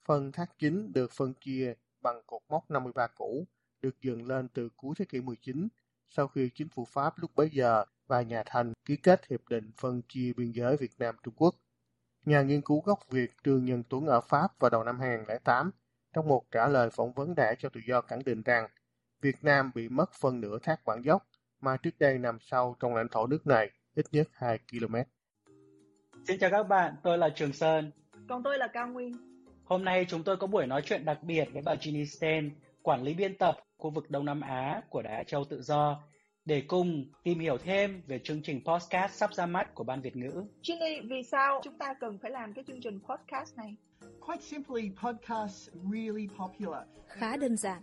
Phần 0.05 0.33
thác 0.33 0.59
chính 0.59 0.93
được 0.93 1.13
phân 1.13 1.35
chia 1.35 1.75
bằng 2.01 2.23
cột 2.27 2.43
mốc 2.49 2.71
53 2.71 3.07
cũ, 3.07 3.47
được 3.81 4.01
dựng 4.01 4.29
lên 4.29 4.49
từ 4.49 4.69
cuối 4.77 4.95
thế 4.99 5.05
kỷ 5.05 5.21
19 5.21 5.69
sau 6.11 6.29
khi 6.29 6.51
chính 6.55 6.69
phủ 6.69 6.85
Pháp 6.85 7.19
lúc 7.19 7.31
bấy 7.35 7.51
giờ 7.51 7.85
và 8.07 8.23
nhà 8.23 8.43
Thanh 8.47 8.73
ký 8.85 8.97
kết 8.97 9.27
hiệp 9.27 9.49
định 9.49 9.71
phân 9.77 10.03
chia 10.09 10.33
biên 10.37 10.53
giới 10.53 10.77
Việt 10.77 10.93
Nam 10.99 11.17
Trung 11.23 11.35
Quốc. 11.37 11.55
Nhà 12.25 12.43
nghiên 12.43 12.63
cứu 12.63 12.81
gốc 12.81 12.99
Việt 13.11 13.31
Trương 13.45 13.65
Nhân 13.65 13.83
Tuấn 13.89 14.07
ở 14.07 14.21
Pháp 14.21 14.59
vào 14.59 14.71
đầu 14.71 14.85
năm 14.85 15.01
2008 15.01 15.71
trong 16.13 16.29
một 16.29 16.45
trả 16.51 16.69
lời 16.69 16.91
phỏng 16.91 17.13
vấn 17.13 17.35
đã 17.35 17.55
cho 17.59 17.69
tự 17.69 17.81
do 17.89 18.01
khẳng 18.01 18.25
định 18.25 18.43
rằng 18.43 18.69
Việt 19.23 19.37
Nam 19.43 19.71
bị 19.75 19.89
mất 19.89 20.13
phân 20.21 20.41
nửa 20.41 20.59
thác 20.63 20.81
Bản 20.87 21.03
Dốc 21.05 21.27
mà 21.61 21.77
trước 21.77 21.99
đây 21.99 22.19
nằm 22.19 22.39
sâu 22.41 22.77
trong 22.81 22.95
lãnh 22.95 23.09
thổ 23.09 23.27
nước 23.27 23.47
này 23.47 23.71
ít 23.95 24.07
nhất 24.13 24.29
2 24.33 24.59
km. 24.71 24.95
Xin 26.25 26.39
chào 26.41 26.51
các 26.51 26.63
bạn, 26.63 26.95
tôi 27.03 27.19
là 27.19 27.29
Trường 27.29 27.53
Sơn. 27.53 27.91
Còn 28.29 28.43
tôi 28.43 28.59
là 28.59 28.69
Cao 28.73 28.89
Nguyên. 28.89 29.13
Hôm 29.65 29.85
nay 29.85 30.07
chúng 30.09 30.23
tôi 30.23 30.37
có 30.37 30.47
buổi 30.47 30.67
nói 30.67 30.83
chuyện 30.85 31.05
đặc 31.05 31.19
biệt 31.23 31.49
với 31.53 31.63
bà 31.63 31.75
Ginny 31.81 32.07
Sten, 32.07 32.51
quản 32.83 33.03
lý 33.03 33.15
biên 33.15 33.39
tập 33.39 33.57
khu 33.77 33.91
vực 33.91 34.11
Đông 34.11 34.25
Nam 34.25 34.41
Á 34.41 34.83
của 34.91 35.03
Đài 35.03 35.15
Á 35.15 35.23
Châu 35.23 35.45
Tự 35.45 35.63
Do, 35.63 36.03
để 36.45 36.63
cùng 36.69 37.13
tìm 37.23 37.39
hiểu 37.39 37.59
thêm 37.59 38.03
về 38.07 38.19
chương 38.25 38.43
trình 38.43 38.61
podcast 38.65 39.13
sắp 39.13 39.35
ra 39.35 39.47
mắt 39.47 39.75
của 39.75 39.85
Ban 39.85 40.01
Việt 40.01 40.17
ngữ. 40.17 40.45
Ginny, 40.63 41.01
vì 41.01 41.23
sao 41.23 41.61
chúng 41.65 41.79
ta 41.79 41.95
cần 42.01 42.19
phải 42.19 42.31
làm 42.31 42.53
cái 42.53 42.65
chương 42.67 42.81
trình 42.81 43.01
podcast 43.09 43.57
này? 43.57 43.77
Quite 44.27 44.43
simply, 44.43 44.91
podcasts 45.03 45.69
really 45.93 46.29
popular. 46.39 46.83
Khá 47.09 47.37
đơn 47.37 47.57
giản, 47.57 47.83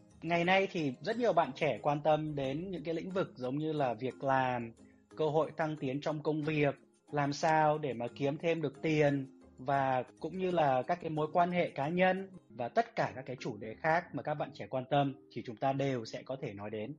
Ngày 0.21 0.43
nay 0.43 0.67
thì 0.71 0.93
rất 1.01 1.17
nhiều 1.17 1.33
bạn 1.33 1.51
trẻ 1.55 1.79
quan 1.81 2.01
tâm 2.03 2.35
đến 2.35 2.71
những 2.71 2.83
cái 2.83 2.93
lĩnh 2.93 3.11
vực 3.11 3.33
giống 3.35 3.57
như 3.57 3.73
là 3.73 3.93
việc 3.93 4.23
làm, 4.23 4.71
cơ 5.17 5.25
hội 5.25 5.51
tăng 5.51 5.75
tiến 5.79 6.01
trong 6.01 6.23
công 6.23 6.43
việc, 6.43 6.75
làm 7.11 7.33
sao 7.33 7.77
để 7.77 7.93
mà 7.93 8.07
kiếm 8.15 8.37
thêm 8.37 8.61
được 8.61 8.81
tiền 8.81 9.41
và 9.57 10.03
cũng 10.19 10.37
như 10.37 10.51
là 10.51 10.81
các 10.87 10.99
cái 11.01 11.09
mối 11.09 11.27
quan 11.33 11.51
hệ 11.51 11.69
cá 11.69 11.87
nhân 11.87 12.29
và 12.49 12.69
tất 12.69 12.95
cả 12.95 13.11
các 13.15 13.25
cái 13.25 13.35
chủ 13.39 13.57
đề 13.57 13.75
khác 13.81 14.15
mà 14.15 14.23
các 14.23 14.33
bạn 14.33 14.49
trẻ 14.53 14.67
quan 14.69 14.83
tâm 14.89 15.13
thì 15.31 15.41
chúng 15.45 15.55
ta 15.55 15.73
đều 15.73 16.05
sẽ 16.05 16.21
có 16.23 16.35
thể 16.41 16.53
nói 16.53 16.69
đến. 16.69 16.93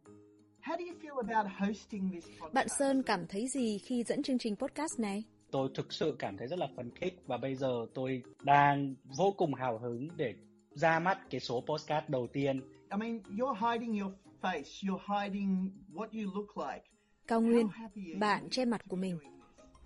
Bạn 2.53 2.67
Sơn 2.79 3.03
cảm 3.03 3.27
thấy 3.27 3.49
gì 3.49 3.79
khi 3.79 4.05
dẫn 4.05 4.23
chương 4.23 4.39
trình 4.39 4.57
podcast 4.57 5.01
này? 5.01 5.25
Tôi 5.51 5.69
thực 5.75 5.93
sự 5.93 6.17
cảm 6.19 6.37
thấy 6.37 6.49
rất 6.49 6.59
là 6.59 6.69
phấn 6.77 6.91
khích 6.95 7.15
và 7.27 7.37
bây 7.37 7.55
giờ 7.55 7.87
tôi 7.95 8.23
đang 8.43 8.95
vô 9.19 9.35
cùng 9.37 9.55
hào 9.55 9.79
hứng 9.79 10.09
để 10.17 10.35
ra 10.71 10.99
mắt 10.99 11.19
cái 11.31 11.41
số 11.41 11.61
podcast 11.61 12.09
đầu 12.09 12.27
tiên. 12.33 12.61
I 12.93 12.99
mean, 12.99 13.23
you're 13.39 13.73
hiding 13.73 14.01
your 14.01 14.13
face, 14.43 14.83
you're 14.83 15.21
hiding 15.21 15.71
what 15.95 16.09
you 16.13 16.31
look 16.35 16.57
like. 16.57 16.85
Cao 17.27 17.41
Nguyên, 17.41 17.69
bạn 18.19 18.49
che 18.51 18.65
mặt 18.65 18.81
của 18.89 18.97
mình. 18.97 19.19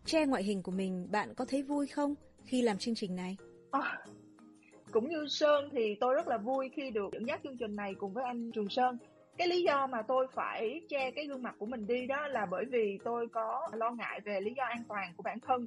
Che 0.05 0.27
ngoại 0.27 0.43
hình 0.43 0.63
của 0.63 0.73
mình, 0.73 1.09
bạn 1.11 1.35
có 1.35 1.45
thấy 1.45 1.63
vui 1.63 1.87
không 1.87 2.15
khi 2.45 2.63
làm 2.63 2.79
chương 2.79 2.95
trình 2.95 3.17
này? 3.17 3.37
À, 3.71 3.99
cũng 4.93 5.09
như 5.09 5.27
Sơn 5.29 5.69
thì 5.73 5.97
tôi 6.01 6.15
rất 6.15 6.29
là 6.29 6.39
vui 6.39 6.71
khi 6.77 6.91
được 6.91 7.09
dẫn 7.13 7.27
dắt 7.29 7.41
chương 7.45 7.57
trình 7.59 7.77
này 7.77 7.95
cùng 7.99 8.13
với 8.13 8.25
anh 8.25 8.51
Trường 8.53 8.69
Sơn 8.69 8.99
cái 9.39 9.49
lý 9.49 9.63
do 9.63 9.87
mà 9.87 10.03
tôi 10.03 10.27
phải 10.33 10.81
che 10.89 11.11
cái 11.11 11.27
gương 11.27 11.43
mặt 11.43 11.55
của 11.59 11.67
mình 11.67 11.87
đi 11.87 12.07
đó 12.07 12.29
là 12.29 12.47
bởi 12.51 12.65
vì 12.71 12.99
tôi 13.05 13.27
có 13.33 13.69
lo 13.73 13.91
ngại 13.91 14.21
về 14.25 14.41
lý 14.41 14.51
do 14.57 14.65
an 14.65 14.83
toàn 14.89 15.13
của 15.17 15.23
bản 15.23 15.41
thân 15.41 15.67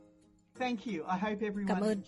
Cảm 1.67 1.81
ơn. 1.81 2.01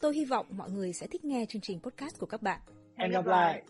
Tôi 0.00 0.14
hy 0.14 0.24
vọng 0.24 0.46
mọi 0.50 0.70
người 0.70 0.92
sẽ 0.92 1.06
thích 1.06 1.24
nghe 1.24 1.46
chương 1.48 1.62
trình 1.62 1.80
podcast 1.80 2.18
của 2.18 2.26
các 2.26 2.42
bạn. 2.42 2.60
Hẹn 2.96 3.10
gặp 3.10 3.26
lại. 3.26 3.62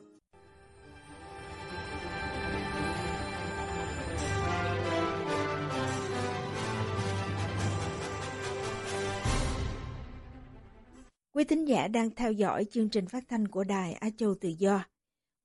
Quý 11.33 11.45
thính 11.45 11.65
giả 11.69 11.89
đang 11.89 12.11
theo 12.11 12.33
dõi 12.33 12.65
chương 12.71 12.89
trình 12.89 13.07
phát 13.07 13.25
thanh 13.29 13.49
của 13.49 13.65
Đài 13.65 13.93
Á 13.93 14.09
Châu 14.17 14.35
Tự 14.41 14.49
Do. 14.59 14.85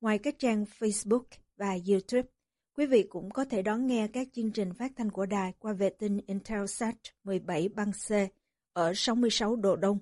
Ngoài 0.00 0.18
các 0.18 0.34
trang 0.38 0.64
Facebook 0.78 1.24
và 1.56 1.76
YouTube, 1.88 2.28
quý 2.76 2.86
vị 2.86 3.02
cũng 3.02 3.30
có 3.30 3.44
thể 3.44 3.62
đón 3.62 3.86
nghe 3.86 4.08
các 4.12 4.28
chương 4.32 4.52
trình 4.52 4.74
phát 4.74 4.92
thanh 4.96 5.10
của 5.10 5.26
đài 5.26 5.52
qua 5.58 5.72
vệ 5.72 5.90
tinh 5.90 6.20
Intelsat 6.26 6.94
17 7.24 7.68
băng 7.68 7.92
C 7.92 8.10
ở 8.72 8.92
66 8.94 9.56
độ 9.56 9.76
Đông 9.76 9.98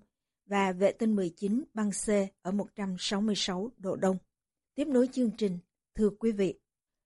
và 0.46 0.72
vệ 0.72 0.92
tinh 0.92 1.16
19 1.16 1.64
băng 1.74 1.90
C 1.90 2.08
ở 2.42 2.50
166 2.50 3.70
độ 3.76 3.96
Đông. 3.96 4.16
Tiếp 4.74 4.88
nối 4.88 5.08
chương 5.12 5.30
trình, 5.38 5.58
thưa 5.94 6.10
quý 6.10 6.32
vị, 6.32 6.54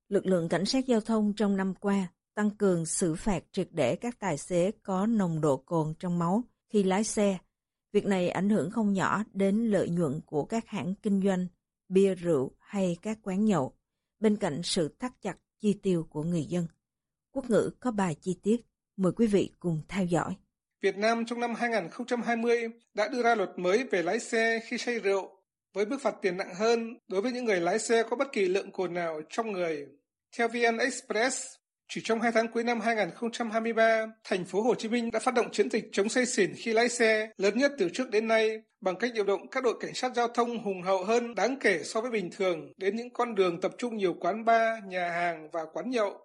lực 0.09 0.27
lượng 0.27 0.49
cảnh 0.49 0.65
sát 0.65 0.87
giao 0.87 1.01
thông 1.01 1.33
trong 1.33 1.57
năm 1.57 1.75
qua 1.75 2.09
tăng 2.35 2.51
cường 2.51 2.87
xử 2.87 3.15
phạt 3.15 3.45
triệt 3.53 3.69
để 3.71 3.97
các 3.97 4.19
tài 4.19 4.39
xế 4.39 4.71
có 4.83 5.07
nồng 5.07 5.41
độ 5.41 5.57
cồn 5.57 5.95
trong 5.99 6.19
máu 6.19 6.43
khi 6.69 6.83
lái 6.83 7.05
xe. 7.05 7.39
Việc 7.93 8.07
này 8.07 8.29
ảnh 8.29 8.51
hưởng 8.51 8.71
không 8.71 8.93
nhỏ 8.93 9.25
đến 9.33 9.71
lợi 9.71 9.89
nhuận 9.89 10.21
của 10.27 10.45
các 10.45 10.69
hãng 10.69 10.95
kinh 11.03 11.23
doanh, 11.25 11.47
bia 11.89 12.15
rượu 12.15 12.51
hay 12.59 12.97
các 13.03 13.19
quán 13.23 13.45
nhậu, 13.45 13.73
bên 14.21 14.37
cạnh 14.37 14.61
sự 14.63 14.97
thắt 14.99 15.13
chặt 15.21 15.39
chi 15.59 15.79
tiêu 15.83 16.07
của 16.11 16.23
người 16.23 16.45
dân. 16.45 16.67
Quốc 17.33 17.51
ngữ 17.51 17.71
có 17.81 17.91
bài 17.91 18.17
chi 18.21 18.39
tiết, 18.43 18.61
mời 18.97 19.13
quý 19.13 19.27
vị 19.27 19.51
cùng 19.59 19.81
theo 19.89 20.05
dõi. 20.05 20.37
Việt 20.85 20.99
Nam 20.99 21.25
trong 21.27 21.41
năm 21.41 21.55
2020 21.55 22.69
đã 22.95 23.09
đưa 23.09 23.23
ra 23.23 23.35
luật 23.35 23.51
mới 23.57 23.85
về 23.85 24.03
lái 24.03 24.19
xe 24.19 24.61
khi 24.67 24.79
say 24.79 24.99
rượu, 24.99 25.31
với 25.75 25.87
mức 25.87 25.97
phạt 26.03 26.15
tiền 26.23 26.37
nặng 26.37 26.55
hơn 26.55 26.99
đối 27.09 27.23
với 27.23 27.33
những 27.33 27.45
người 27.45 27.61
lái 27.61 27.79
xe 27.79 28.03
có 28.03 28.17
bất 28.17 28.33
kỳ 28.33 28.49
lượng 28.49 28.73
cồn 28.73 28.95
nào 28.95 29.21
trong 29.31 29.53
người. 29.53 29.87
Theo 30.37 30.49
VN 30.49 30.79
Express, 30.79 31.47
chỉ 31.89 32.01
trong 32.05 32.21
hai 32.21 32.33
tháng 32.33 32.49
cuối 32.49 32.65
năm 32.65 32.81
2023, 32.81 34.07
thành 34.25 34.45
phố 34.45 34.63
Hồ 34.63 34.75
Chí 34.75 34.89
Minh 34.89 35.11
đã 35.11 35.21
phát 35.21 35.35
động 35.35 35.51
chiến 35.53 35.71
dịch 35.71 35.85
chống 35.93 36.09
say 36.09 36.27
xỉn 36.27 36.53
khi 36.57 36.73
lái 36.73 36.89
xe 36.89 37.31
lớn 37.37 37.59
nhất 37.59 37.73
từ 37.79 37.89
trước 37.89 38.11
đến 38.11 38.29
nay 38.29 38.63
bằng 38.81 38.97
cách 38.97 39.11
điều 39.15 39.25
động 39.25 39.49
các 39.51 39.65
đội 39.65 39.75
cảnh 39.81 39.95
sát 39.95 40.15
giao 40.15 40.29
thông 40.29 40.65
hùng 40.65 40.83
hậu 40.83 41.05
hơn 41.05 41.35
đáng 41.35 41.57
kể 41.61 41.81
so 41.85 42.01
với 42.01 42.11
bình 42.11 42.31
thường 42.37 42.73
đến 42.77 42.97
những 42.97 43.11
con 43.11 43.35
đường 43.35 43.61
tập 43.61 43.73
trung 43.79 43.97
nhiều 43.97 44.15
quán 44.21 44.45
bar, 44.45 44.85
nhà 44.85 45.11
hàng 45.11 45.49
và 45.53 45.65
quán 45.73 45.91
nhậu. 45.91 46.24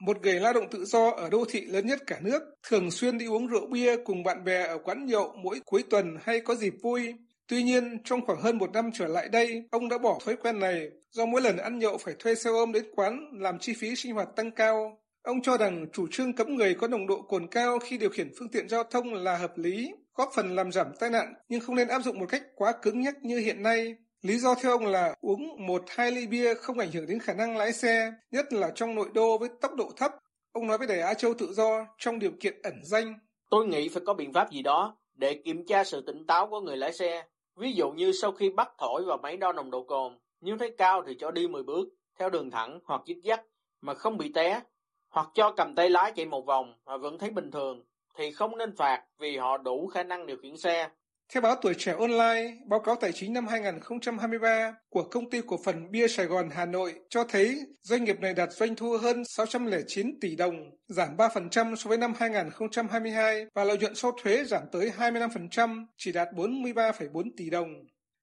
Một 0.00 0.22
người 0.22 0.40
lao 0.40 0.52
động 0.52 0.68
tự 0.70 0.84
do 0.84 1.10
ở 1.10 1.30
đô 1.30 1.44
thị 1.48 1.60
lớn 1.60 1.86
nhất 1.86 1.98
cả 2.06 2.18
nước, 2.22 2.42
thường 2.68 2.90
xuyên 2.90 3.18
đi 3.18 3.26
uống 3.26 3.46
rượu 3.46 3.66
bia 3.66 3.96
cùng 4.04 4.22
bạn 4.22 4.44
bè 4.44 4.66
ở 4.66 4.78
quán 4.78 5.06
nhậu 5.06 5.32
mỗi 5.42 5.60
cuối 5.64 5.84
tuần 5.90 6.16
hay 6.22 6.40
có 6.40 6.54
dịp 6.54 6.74
vui. 6.82 7.14
Tuy 7.48 7.62
nhiên, 7.62 7.98
trong 8.04 8.26
khoảng 8.26 8.40
hơn 8.40 8.58
một 8.58 8.72
năm 8.72 8.90
trở 8.94 9.06
lại 9.06 9.28
đây, 9.28 9.64
ông 9.70 9.88
đã 9.88 9.98
bỏ 9.98 10.18
thói 10.24 10.36
quen 10.36 10.60
này 10.60 10.90
do 11.10 11.26
mỗi 11.26 11.42
lần 11.42 11.56
ăn 11.56 11.78
nhậu 11.78 11.98
phải 11.98 12.14
thuê 12.18 12.34
xe 12.34 12.50
ôm 12.50 12.72
đến 12.72 12.84
quán 12.94 13.30
làm 13.32 13.58
chi 13.58 13.74
phí 13.74 13.96
sinh 13.96 14.14
hoạt 14.14 14.28
tăng 14.36 14.50
cao. 14.50 15.00
Ông 15.22 15.42
cho 15.42 15.56
rằng 15.56 15.86
chủ 15.92 16.06
trương 16.10 16.32
cấm 16.32 16.54
người 16.54 16.74
có 16.74 16.88
nồng 16.88 17.06
độ 17.06 17.22
cồn 17.22 17.46
cao 17.46 17.78
khi 17.78 17.98
điều 17.98 18.10
khiển 18.10 18.30
phương 18.38 18.48
tiện 18.48 18.68
giao 18.68 18.84
thông 18.84 19.14
là 19.14 19.36
hợp 19.36 19.58
lý, 19.58 19.92
góp 20.14 20.30
phần 20.34 20.54
làm 20.54 20.72
giảm 20.72 20.86
tai 21.00 21.10
nạn 21.10 21.34
nhưng 21.48 21.60
không 21.60 21.76
nên 21.76 21.88
áp 21.88 22.02
dụng 22.02 22.18
một 22.18 22.26
cách 22.28 22.42
quá 22.54 22.72
cứng 22.82 23.00
nhắc 23.00 23.14
như 23.22 23.38
hiện 23.38 23.62
nay. 23.62 23.96
Lý 24.22 24.38
do 24.38 24.54
theo 24.54 24.72
ông 24.72 24.86
là 24.86 25.14
uống 25.20 25.66
một 25.66 25.82
hai 25.88 26.12
ly 26.12 26.26
bia 26.26 26.54
không 26.54 26.78
ảnh 26.78 26.90
hưởng 26.92 27.06
đến 27.06 27.18
khả 27.20 27.34
năng 27.34 27.56
lái 27.56 27.72
xe, 27.72 28.12
nhất 28.30 28.52
là 28.52 28.70
trong 28.74 28.94
nội 28.94 29.08
đô 29.14 29.38
với 29.38 29.48
tốc 29.60 29.74
độ 29.74 29.90
thấp. 29.96 30.12
Ông 30.52 30.66
nói 30.66 30.78
với 30.78 30.86
Đài 30.86 31.00
Á 31.00 31.14
Châu 31.14 31.34
tự 31.38 31.52
do 31.52 31.86
trong 31.98 32.18
điều 32.18 32.30
kiện 32.40 32.62
ẩn 32.62 32.74
danh. 32.84 33.14
Tôi 33.50 33.66
nghĩ 33.66 33.88
phải 33.88 34.02
có 34.06 34.14
biện 34.14 34.32
pháp 34.32 34.50
gì 34.50 34.62
đó 34.62 34.96
để 35.14 35.40
kiểm 35.44 35.66
tra 35.66 35.84
sự 35.84 36.00
tỉnh 36.06 36.26
táo 36.26 36.46
của 36.46 36.60
người 36.60 36.76
lái 36.76 36.92
xe. 36.92 37.24
Ví 37.56 37.72
dụ 37.72 37.90
như 37.90 38.12
sau 38.12 38.32
khi 38.32 38.50
bắt 38.50 38.68
thổi 38.78 39.04
vào 39.06 39.18
máy 39.22 39.36
đo 39.36 39.52
nồng 39.52 39.70
độ 39.70 39.82
cồn, 39.82 40.18
nếu 40.40 40.58
thấy 40.58 40.74
cao 40.78 41.02
thì 41.06 41.16
cho 41.18 41.30
đi 41.30 41.48
10 41.48 41.62
bước, 41.62 41.88
theo 42.18 42.30
đường 42.30 42.50
thẳng 42.50 42.78
hoặc 42.84 43.02
dít 43.06 43.16
dắt 43.22 43.42
mà 43.80 43.94
không 43.94 44.18
bị 44.18 44.32
té, 44.32 44.60
hoặc 45.08 45.28
cho 45.34 45.52
cầm 45.56 45.74
tay 45.74 45.90
lái 45.90 46.12
chạy 46.16 46.26
một 46.26 46.46
vòng 46.46 46.74
mà 46.86 46.96
vẫn 46.96 47.18
thấy 47.18 47.30
bình 47.30 47.50
thường, 47.50 47.84
thì 48.18 48.32
không 48.32 48.58
nên 48.58 48.76
phạt 48.76 49.04
vì 49.18 49.36
họ 49.36 49.58
đủ 49.58 49.86
khả 49.86 50.02
năng 50.02 50.26
điều 50.26 50.36
khiển 50.36 50.56
xe. 50.56 50.88
Theo 51.32 51.40
báo 51.40 51.56
Tuổi 51.62 51.74
Trẻ 51.78 51.94
Online, 51.98 52.54
báo 52.66 52.80
cáo 52.80 52.96
tài 52.96 53.12
chính 53.12 53.32
năm 53.32 53.46
2023 53.46 54.74
của 54.88 55.02
Công 55.02 55.30
ty 55.30 55.40
Cổ 55.46 55.56
phần 55.64 55.90
Bia 55.90 56.08
Sài 56.08 56.26
Gòn 56.26 56.48
Hà 56.52 56.66
Nội 56.66 56.94
cho 57.08 57.24
thấy 57.24 57.60
doanh 57.82 58.04
nghiệp 58.04 58.20
này 58.20 58.34
đạt 58.34 58.52
doanh 58.52 58.76
thu 58.76 58.96
hơn 59.02 59.24
609 59.24 60.20
tỷ 60.20 60.36
đồng, 60.36 60.54
giảm 60.88 61.16
3% 61.16 61.76
so 61.76 61.88
với 61.88 61.98
năm 61.98 62.12
2022 62.18 63.46
và 63.54 63.64
lợi 63.64 63.78
nhuận 63.78 63.94
sau 63.94 64.12
thuế 64.22 64.44
giảm 64.44 64.62
tới 64.72 64.92
25%, 64.98 65.86
chỉ 65.96 66.12
đạt 66.12 66.28
43,4 66.32 67.30
tỷ 67.36 67.50
đồng. 67.50 67.68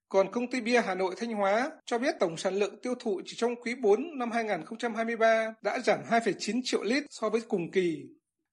Còn 0.10 0.32
công 0.32 0.52
ty 0.52 0.62
bia 0.62 0.82
Hà 0.82 0.96
Nội 0.96 1.16
Thanh 1.18 1.32
Hóa 1.32 1.72
cho 1.86 1.98
biết 1.98 2.16
tổng 2.20 2.38
sản 2.38 2.56
lượng 2.56 2.82
tiêu 2.82 2.96
thụ 3.00 3.22
chỉ 3.26 3.36
trong 3.38 3.56
quý 3.56 3.76
4 3.76 4.18
năm 4.18 4.32
2023 4.32 5.54
đã 5.62 5.80
giảm 5.80 6.00
2,9 6.10 6.62
triệu 6.64 6.84
lít 6.84 7.04
so 7.10 7.30
với 7.30 7.42
cùng 7.42 7.72
kỳ. 7.72 8.04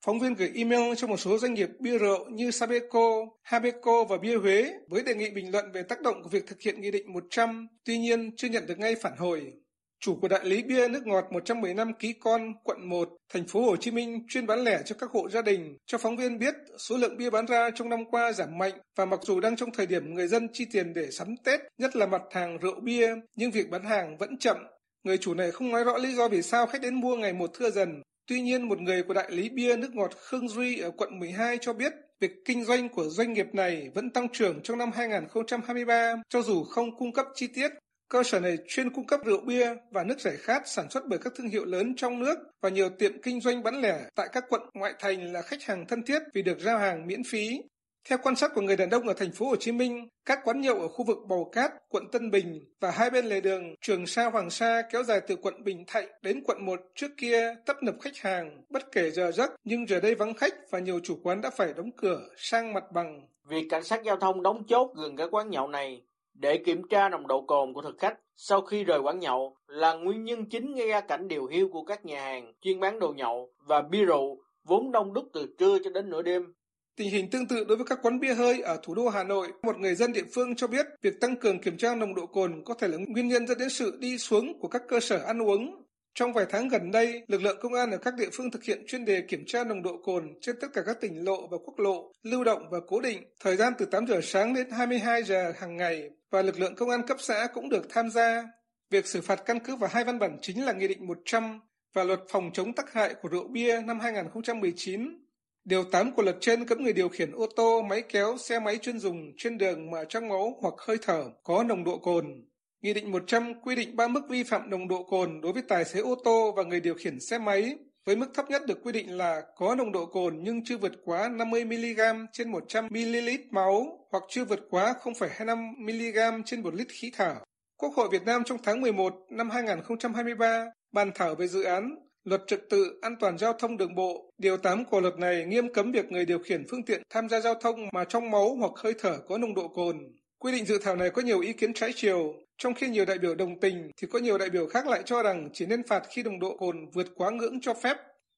Phóng 0.05 0.19
viên 0.21 0.35
gửi 0.35 0.51
email 0.55 0.95
cho 0.97 1.07
một 1.07 1.17
số 1.17 1.39
doanh 1.39 1.55
nghiệp 1.55 1.69
bia 1.79 1.99
rượu 1.99 2.31
như 2.31 2.51
Sabeco, 2.51 3.27
Habeco 3.43 4.05
và 4.05 4.17
Bia 4.17 4.37
Huế 4.37 4.73
với 4.89 5.03
đề 5.03 5.15
nghị 5.15 5.31
bình 5.31 5.53
luận 5.53 5.73
về 5.73 5.83
tác 5.83 6.03
động 6.03 6.23
của 6.23 6.29
việc 6.29 6.47
thực 6.47 6.61
hiện 6.61 6.81
Nghị 6.81 6.91
định 6.91 7.13
100, 7.13 7.69
tuy 7.85 7.99
nhiên 7.99 8.37
chưa 8.37 8.49
nhận 8.49 8.67
được 8.67 8.79
ngay 8.79 8.95
phản 8.95 9.17
hồi. 9.17 9.53
Chủ 10.01 10.19
của 10.21 10.29
đại 10.29 10.45
lý 10.45 10.63
bia 10.63 10.89
nước 10.89 11.07
ngọt 11.07 11.25
115 11.31 11.95
ký 11.95 12.13
con, 12.13 12.53
quận 12.65 12.89
1, 12.89 13.09
thành 13.33 13.47
phố 13.47 13.63
Hồ 13.63 13.77
Chí 13.77 13.91
Minh 13.91 14.27
chuyên 14.29 14.47
bán 14.47 14.65
lẻ 14.65 14.83
cho 14.85 14.97
các 14.99 15.11
hộ 15.11 15.29
gia 15.29 15.43
đình, 15.43 15.77
cho 15.87 15.99
phóng 15.99 16.17
viên 16.17 16.39
biết 16.39 16.55
số 16.79 16.97
lượng 16.97 17.17
bia 17.17 17.31
bán 17.31 17.47
ra 17.47 17.71
trong 17.75 17.89
năm 17.89 18.05
qua 18.11 18.33
giảm 18.33 18.59
mạnh 18.59 18.75
và 18.97 19.05
mặc 19.05 19.21
dù 19.23 19.41
đang 19.41 19.57
trong 19.57 19.71
thời 19.73 19.87
điểm 19.87 20.15
người 20.15 20.29
dân 20.29 20.49
chi 20.53 20.65
tiền 20.73 20.93
để 20.95 21.11
sắm 21.11 21.37
Tết, 21.45 21.61
nhất 21.79 21.97
là 21.97 22.07
mặt 22.07 22.23
hàng 22.31 22.59
rượu 22.59 22.81
bia, 22.81 23.15
nhưng 23.37 23.51
việc 23.51 23.71
bán 23.71 23.85
hàng 23.85 24.17
vẫn 24.19 24.39
chậm. 24.39 24.57
Người 25.05 25.19
chủ 25.19 25.35
này 25.35 25.51
không 25.51 25.71
nói 25.71 25.85
rõ 25.85 25.97
lý 25.99 26.15
do 26.15 26.29
vì 26.29 26.43
sao 26.43 26.67
khách 26.67 26.83
đến 26.83 26.95
mua 26.95 27.17
ngày 27.17 27.33
một 27.33 27.51
thưa 27.55 27.71
dần. 27.71 28.03
Tuy 28.27 28.41
nhiên, 28.41 28.69
một 28.69 28.81
người 28.81 29.03
của 29.03 29.15
đại 29.15 29.31
lý 29.31 29.49
bia 29.49 29.77
nước 29.77 29.95
ngọt 29.95 30.11
Khương 30.17 30.49
Duy 30.49 30.79
ở 30.79 30.91
quận 30.91 31.19
12 31.19 31.59
cho 31.61 31.73
biết 31.73 31.93
việc 32.21 32.45
kinh 32.45 32.65
doanh 32.65 32.89
của 32.89 33.05
doanh 33.05 33.33
nghiệp 33.33 33.47
này 33.53 33.91
vẫn 33.95 34.11
tăng 34.11 34.29
trưởng 34.29 34.61
trong 34.63 34.79
năm 34.79 34.91
2023 34.95 36.15
cho 36.29 36.43
dù 36.43 36.65
không 36.65 36.97
cung 36.99 37.13
cấp 37.13 37.27
chi 37.35 37.47
tiết 37.47 37.71
Cơ 38.09 38.23
sở 38.23 38.41
này 38.41 38.59
chuyên 38.69 38.91
cung 38.91 39.07
cấp 39.07 39.21
rượu 39.25 39.41
bia 39.41 39.75
và 39.91 40.05
nước 40.05 40.21
giải 40.21 40.37
khát 40.37 40.63
sản 40.69 40.91
xuất 40.91 41.07
bởi 41.09 41.19
các 41.19 41.33
thương 41.37 41.49
hiệu 41.49 41.65
lớn 41.65 41.95
trong 41.97 42.19
nước 42.19 42.39
và 42.63 42.69
nhiều 42.69 42.89
tiệm 42.89 43.23
kinh 43.23 43.41
doanh 43.41 43.63
bán 43.63 43.81
lẻ 43.81 44.01
tại 44.15 44.29
các 44.33 44.45
quận 44.49 44.63
ngoại 44.75 44.93
thành 44.99 45.33
là 45.33 45.43
khách 45.43 45.63
hàng 45.63 45.87
thân 45.89 46.03
thiết 46.03 46.23
vì 46.35 46.43
được 46.43 46.61
giao 46.61 46.79
hàng 46.79 47.07
miễn 47.07 47.25
phí. 47.25 47.61
Theo 48.09 48.19
quan 48.23 48.37
sát 48.37 48.51
của 48.55 48.61
người 48.61 48.77
đàn 48.77 48.91
ông 48.91 49.09
ở 49.09 49.15
thành 49.15 49.33
phố 49.33 49.47
Hồ 49.47 49.57
Chí 49.57 49.73
Minh, 49.73 50.09
các 50.25 50.39
quán 50.45 50.61
nhậu 50.61 50.81
ở 50.81 50.89
khu 50.89 51.05
vực 51.05 51.19
Bầu 51.29 51.51
Cát, 51.53 51.73
quận 51.89 52.11
Tân 52.13 52.31
Bình 52.31 52.65
và 52.81 52.91
hai 52.91 53.11
bên 53.11 53.27
lề 53.27 53.41
đường 53.41 53.75
Trường 53.81 54.07
Sa 54.07 54.31
Hoàng 54.31 54.51
Sa 54.51 54.83
kéo 54.93 55.03
dài 55.03 55.21
từ 55.21 55.37
quận 55.37 55.65
Bình 55.65 55.85
Thạnh 55.87 56.09
đến 56.23 56.43
quận 56.45 56.65
1 56.67 56.81
trước 56.95 57.11
kia 57.17 57.55
tấp 57.67 57.77
nập 57.83 57.95
khách 58.01 58.17
hàng, 58.17 58.63
bất 58.71 58.93
kể 58.93 59.11
giờ 59.11 59.33
giấc, 59.33 59.51
nhưng 59.65 59.89
giờ 59.89 60.01
đây 60.01 60.15
vắng 60.15 60.35
khách 60.35 60.55
và 60.71 60.79
nhiều 60.79 61.01
chủ 61.03 61.19
quán 61.23 61.41
đã 61.41 61.51
phải 61.51 61.73
đóng 61.77 61.91
cửa 61.97 62.21
sang 62.37 62.73
mặt 62.73 62.85
bằng. 62.93 63.27
Việc 63.49 63.67
cảnh 63.71 63.85
sát 63.85 64.03
giao 64.05 64.17
thông 64.17 64.43
đóng 64.43 64.65
chốt 64.69 64.91
gần 64.97 65.17
các 65.17 65.35
quán 65.35 65.51
nhậu 65.51 65.69
này 65.69 66.03
để 66.35 66.63
kiểm 66.67 66.83
tra 66.91 67.09
nồng 67.09 67.27
độ 67.27 67.41
cồn 67.41 67.73
của 67.73 67.83
thực 67.83 67.99
khách 67.99 68.19
sau 68.37 68.61
khi 68.61 68.85
rời 68.85 68.99
quán 68.99 69.19
nhậu 69.19 69.57
là 69.67 69.95
nguyên 69.95 70.25
nhân 70.25 70.49
chính 70.51 70.75
gây 70.75 70.89
ra 70.89 71.01
cảnh 71.01 71.29
điều 71.29 71.47
hiu 71.47 71.69
của 71.69 71.85
các 71.85 72.05
nhà 72.05 72.23
hàng 72.23 72.53
chuyên 72.61 72.81
bán 72.81 72.99
đồ 72.99 73.13
nhậu 73.17 73.51
và 73.67 73.83
bia 73.83 74.05
rượu 74.05 74.39
vốn 74.65 74.93
đông 74.93 75.13
đúc 75.13 75.25
từ 75.33 75.47
trưa 75.59 75.79
cho 75.85 75.91
đến 75.91 76.11
nửa 76.11 76.23
đêm. 76.23 76.55
Tình 76.97 77.11
hình 77.11 77.31
tương 77.31 77.47
tự 77.47 77.65
đối 77.65 77.77
với 77.77 77.87
các 77.87 77.99
quán 78.03 78.21
bia 78.21 78.35
hơi 78.35 78.61
ở 78.61 78.79
thủ 78.83 78.95
đô 78.95 79.09
Hà 79.09 79.25
Nội, 79.25 79.49
một 79.63 79.79
người 79.79 79.95
dân 79.95 80.13
địa 80.13 80.25
phương 80.35 80.57
cho 80.57 80.67
biết 80.67 80.87
việc 81.03 81.21
tăng 81.21 81.37
cường 81.37 81.61
kiểm 81.61 81.77
tra 81.77 81.95
nồng 81.95 82.15
độ 82.15 82.27
cồn 82.27 82.63
có 82.65 82.75
thể 82.75 82.89
là 82.89 82.97
nguyên 83.09 83.29
nhân 83.29 83.47
dẫn 83.47 83.59
đến 83.59 83.71
sự 83.71 83.97
đi 84.01 84.19
xuống 84.19 84.61
của 84.61 84.69
các 84.69 84.83
cơ 84.89 85.01
sở 85.01 85.19
ăn 85.19 85.43
uống. 85.43 85.83
Trong 86.15 86.33
vài 86.33 86.47
tháng 86.51 86.69
gần 86.69 86.91
đây, 86.91 87.23
lực 87.29 87.43
lượng 87.43 87.59
công 87.61 87.75
an 87.75 87.91
ở 87.91 87.99
các 87.99 88.15
địa 88.15 88.29
phương 88.33 88.51
thực 88.51 88.65
hiện 88.65 88.85
chuyên 88.87 89.05
đề 89.05 89.21
kiểm 89.29 89.45
tra 89.47 89.65
nồng 89.65 89.83
độ 89.83 89.97
cồn 90.05 90.35
trên 90.41 90.57
tất 90.61 90.69
cả 90.75 90.83
các 90.87 91.01
tỉnh 91.01 91.25
lộ 91.25 91.47
và 91.47 91.59
quốc 91.65 91.79
lộ, 91.79 92.13
lưu 92.23 92.45
động 92.45 92.63
và 92.71 92.79
cố 92.89 93.01
định, 93.01 93.23
thời 93.41 93.57
gian 93.57 93.73
từ 93.79 93.85
8 93.85 94.07
giờ 94.07 94.21
sáng 94.23 94.55
đến 94.55 94.71
22 94.71 95.23
giờ 95.23 95.53
hàng 95.57 95.77
ngày, 95.77 96.11
và 96.31 96.43
lực 96.43 96.61
lượng 96.61 96.75
công 96.75 96.91
an 96.91 97.07
cấp 97.07 97.17
xã 97.21 97.47
cũng 97.55 97.69
được 97.69 97.87
tham 97.89 98.11
gia. 98.11 98.45
Việc 98.91 99.07
xử 99.07 99.21
phạt 99.21 99.43
căn 99.47 99.59
cứ 99.61 99.77
vào 99.77 99.91
hai 99.93 100.05
văn 100.05 100.19
bản 100.19 100.39
chính 100.43 100.65
là 100.65 100.73
Nghị 100.73 100.89
định 100.89 101.07
100 101.07 101.61
và 101.95 102.05
Luật 102.05 102.21
phòng 102.29 102.51
chống 102.55 102.73
tác 102.73 102.93
hại 102.93 103.15
của 103.15 103.29
rượu 103.29 103.49
bia 103.49 103.81
năm 103.83 104.01
2019 104.01 105.24
Điều 105.65 105.85
8 105.85 106.13
của 106.13 106.23
luật 106.23 106.37
trên 106.41 106.65
cấm 106.65 106.83
người 106.83 106.93
điều 106.93 107.09
khiển 107.09 107.33
ô 107.33 107.47
tô, 107.57 107.83
máy 107.83 108.03
kéo, 108.09 108.37
xe 108.39 108.59
máy 108.59 108.79
chuyên 108.79 108.99
dùng 108.99 109.33
trên 109.37 109.59
đường 109.59 109.91
mà 109.91 110.05
trong 110.09 110.29
máu 110.29 110.59
hoặc 110.61 110.75
hơi 110.79 110.97
thở 111.03 111.25
có 111.43 111.63
nồng 111.63 111.85
độ 111.85 111.99
cồn. 111.99 112.45
Nghị 112.83 112.95
định 112.95 113.13
100 113.13 113.61
quy 113.63 113.75
định 113.75 113.97
ba 113.97 114.09
mức 114.09 114.21
vi 114.29 114.43
phạm 114.43 114.71
nồng 114.71 114.89
độ 114.89 115.03
cồn 115.03 115.41
đối 115.41 115.53
với 115.53 115.63
tài 115.63 115.85
xế 115.85 116.01
ô 116.01 116.15
tô 116.25 116.53
và 116.57 116.63
người 116.63 116.81
điều 116.81 116.95
khiển 116.95 117.21
xe 117.21 117.39
máy, 117.39 117.79
với 118.07 118.17
mức 118.17 118.27
thấp 118.35 118.51
nhất 118.51 118.63
được 118.67 118.79
quy 118.83 118.93
định 118.93 119.17
là 119.17 119.43
có 119.57 119.75
nồng 119.75 119.93
độ 119.93 120.07
cồn 120.07 120.39
nhưng 120.43 120.65
chưa 120.65 120.77
vượt 120.77 120.93
quá 121.05 121.29
50mg 121.29 122.27
trên 122.33 122.53
100ml 122.53 123.39
máu 123.51 124.07
hoặc 124.11 124.23
chưa 124.29 124.45
vượt 124.45 124.61
quá 124.71 124.95
0,25mg 125.03 126.43
trên 126.47 126.63
1 126.63 126.75
lít 126.75 126.89
khí 126.91 127.11
thở. 127.17 127.35
Quốc 127.77 127.95
hội 127.95 128.09
Việt 128.13 128.23
Nam 128.25 128.45
trong 128.45 128.59
tháng 128.63 128.81
11 128.81 129.15
năm 129.31 129.51
2023 129.51 130.71
bàn 130.93 131.11
thảo 131.15 131.35
về 131.35 131.49
dự 131.49 131.63
án 131.63 131.97
Luật 132.25 132.43
trật 132.47 132.71
tự 132.71 132.99
an 133.03 133.17
toàn 133.21 133.39
giao 133.39 133.53
thông 133.53 133.77
đường 133.77 133.95
bộ, 133.95 134.33
điều 134.39 134.57
8 134.57 134.85
của 134.85 135.01
luật 135.01 135.19
này 135.19 135.45
nghiêm 135.45 135.73
cấm 135.73 135.93
việc 135.93 136.13
người 136.13 136.25
điều 136.25 136.39
khiển 136.39 136.65
phương 136.71 136.83
tiện 136.83 137.03
tham 137.11 137.29
gia 137.29 137.41
giao 137.41 137.55
thông 137.55 137.89
mà 137.93 138.05
trong 138.05 138.31
máu 138.31 138.55
hoặc 138.55 138.73
hơi 138.77 138.95
thở 138.99 139.19
có 139.29 139.39
nồng 139.39 139.55
độ 139.55 139.69
cồn. 139.69 139.99
Quy 140.39 140.53
định 140.53 140.65
dự 140.65 140.79
thảo 140.79 140.97
này 140.97 141.11
có 141.11 141.23
nhiều 141.23 141.41
ý 141.41 141.53
kiến 141.53 141.75
trái 141.75 141.93
chiều, 141.95 142.35
trong 142.59 142.75
khi 142.75 142.89
nhiều 142.89 143.05
đại 143.05 143.19
biểu 143.19 143.35
đồng 143.35 143.61
tình 143.61 143.91
thì 143.97 144.07
có 144.13 144.19
nhiều 144.19 144.39
đại 144.39 144.51
biểu 144.51 144.67
khác 144.67 144.87
lại 144.87 145.03
cho 145.05 145.23
rằng 145.23 145.49
chỉ 145.53 145.67
nên 145.67 145.83
phạt 145.87 146.03
khi 146.09 146.23
nồng 146.23 146.41
độ 146.41 146.57
cồn 146.57 146.91
vượt 146.93 147.07
quá 147.15 147.31
ngưỡng 147.31 147.61
cho 147.61 147.75
phép 147.75 147.97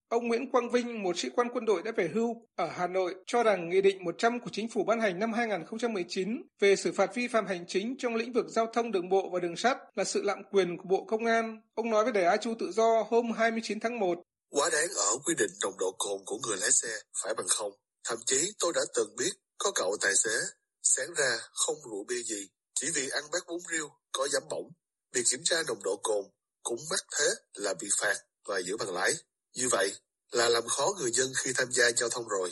Ông 0.09 0.29
Nguyễn 0.29 0.51
Quang 0.51 0.71
Vinh, 0.71 1.03
một 1.03 1.19
sĩ 1.19 1.29
quan 1.37 1.49
quân 1.53 1.65
đội 1.65 1.83
đã 1.83 1.93
về 1.97 2.11
hưu 2.15 2.49
ở 2.57 2.69
Hà 2.69 2.87
Nội, 2.87 3.15
cho 3.27 3.43
rằng 3.43 3.69
Nghị 3.69 3.81
định 3.81 4.05
100 4.05 4.41
của 4.41 4.51
Chính 4.53 4.69
phủ 4.69 4.85
ban 4.85 5.01
hành 5.01 5.19
năm 5.19 5.33
2019 5.33 6.43
về 6.61 6.77
xử 6.77 6.93
phạt 6.93 7.15
vi 7.15 7.29
phạm 7.29 7.47
hành 7.47 7.65
chính 7.69 7.97
trong 7.99 8.15
lĩnh 8.15 8.33
vực 8.33 8.47
giao 8.49 8.67
thông 8.73 8.93
đường 8.93 9.09
bộ 9.09 9.31
và 9.33 9.41
đường 9.41 9.57
sắt 9.57 9.79
là 9.95 10.05
sự 10.05 10.23
lạm 10.23 10.43
quyền 10.51 10.77
của 10.79 10.85
Bộ 10.89 11.05
Công 11.05 11.25
an. 11.25 11.61
Ông 11.75 11.91
nói 11.91 12.05
với 12.05 12.13
Đài 12.13 12.25
Á 12.25 12.37
Chu 12.37 12.55
Tự 12.59 12.73
Do 12.73 13.07
hôm 13.11 13.33
29 13.33 13.81
tháng 13.81 13.99
1. 13.99 14.19
Quá 14.51 14.71
đáng 14.73 14.89
ở 14.97 15.17
quy 15.25 15.35
định 15.39 15.51
nồng 15.63 15.75
độ 15.79 15.95
cồn 15.99 16.21
của 16.27 16.39
người 16.49 16.57
lái 16.57 16.73
xe 16.73 16.89
phải 17.23 17.35
bằng 17.35 17.49
không. 17.49 17.73
Thậm 18.09 18.19
chí 18.27 18.53
tôi 18.59 18.73
đã 18.75 18.81
từng 18.95 19.17
biết 19.19 19.33
có 19.59 19.71
cậu 19.75 19.97
tài 20.01 20.13
xế 20.25 20.39
sáng 20.83 21.15
ra 21.15 21.39
không 21.53 21.77
rượu 21.91 22.05
bia 22.09 22.23
gì, 22.23 22.49
chỉ 22.81 22.87
vì 22.95 23.09
ăn 23.09 23.25
bát 23.33 23.43
bún 23.49 23.59
riêu 23.73 23.89
có 24.13 24.29
giấm 24.29 24.43
bỏng. 24.51 24.71
Việc 25.15 25.23
kiểm 25.31 25.41
tra 25.45 25.57
nồng 25.69 25.83
độ 25.85 26.01
cồn 26.03 26.25
cũng 26.63 26.79
mắc 26.91 27.01
thế 27.19 27.27
là 27.55 27.75
bị 27.81 27.89
phạt 28.01 28.15
và 28.49 28.61
giữ 28.63 28.77
bằng 28.77 28.95
lái. 28.95 29.13
Như 29.57 29.69
vậy 29.71 29.93
là 30.33 30.49
làm 30.49 30.63
khó 30.67 30.87
người 31.01 31.11
dân 31.11 31.29
khi 31.45 31.51
tham 31.57 31.69
gia 31.71 31.85
giao 31.97 32.09
thông 32.09 32.29
rồi. 32.29 32.51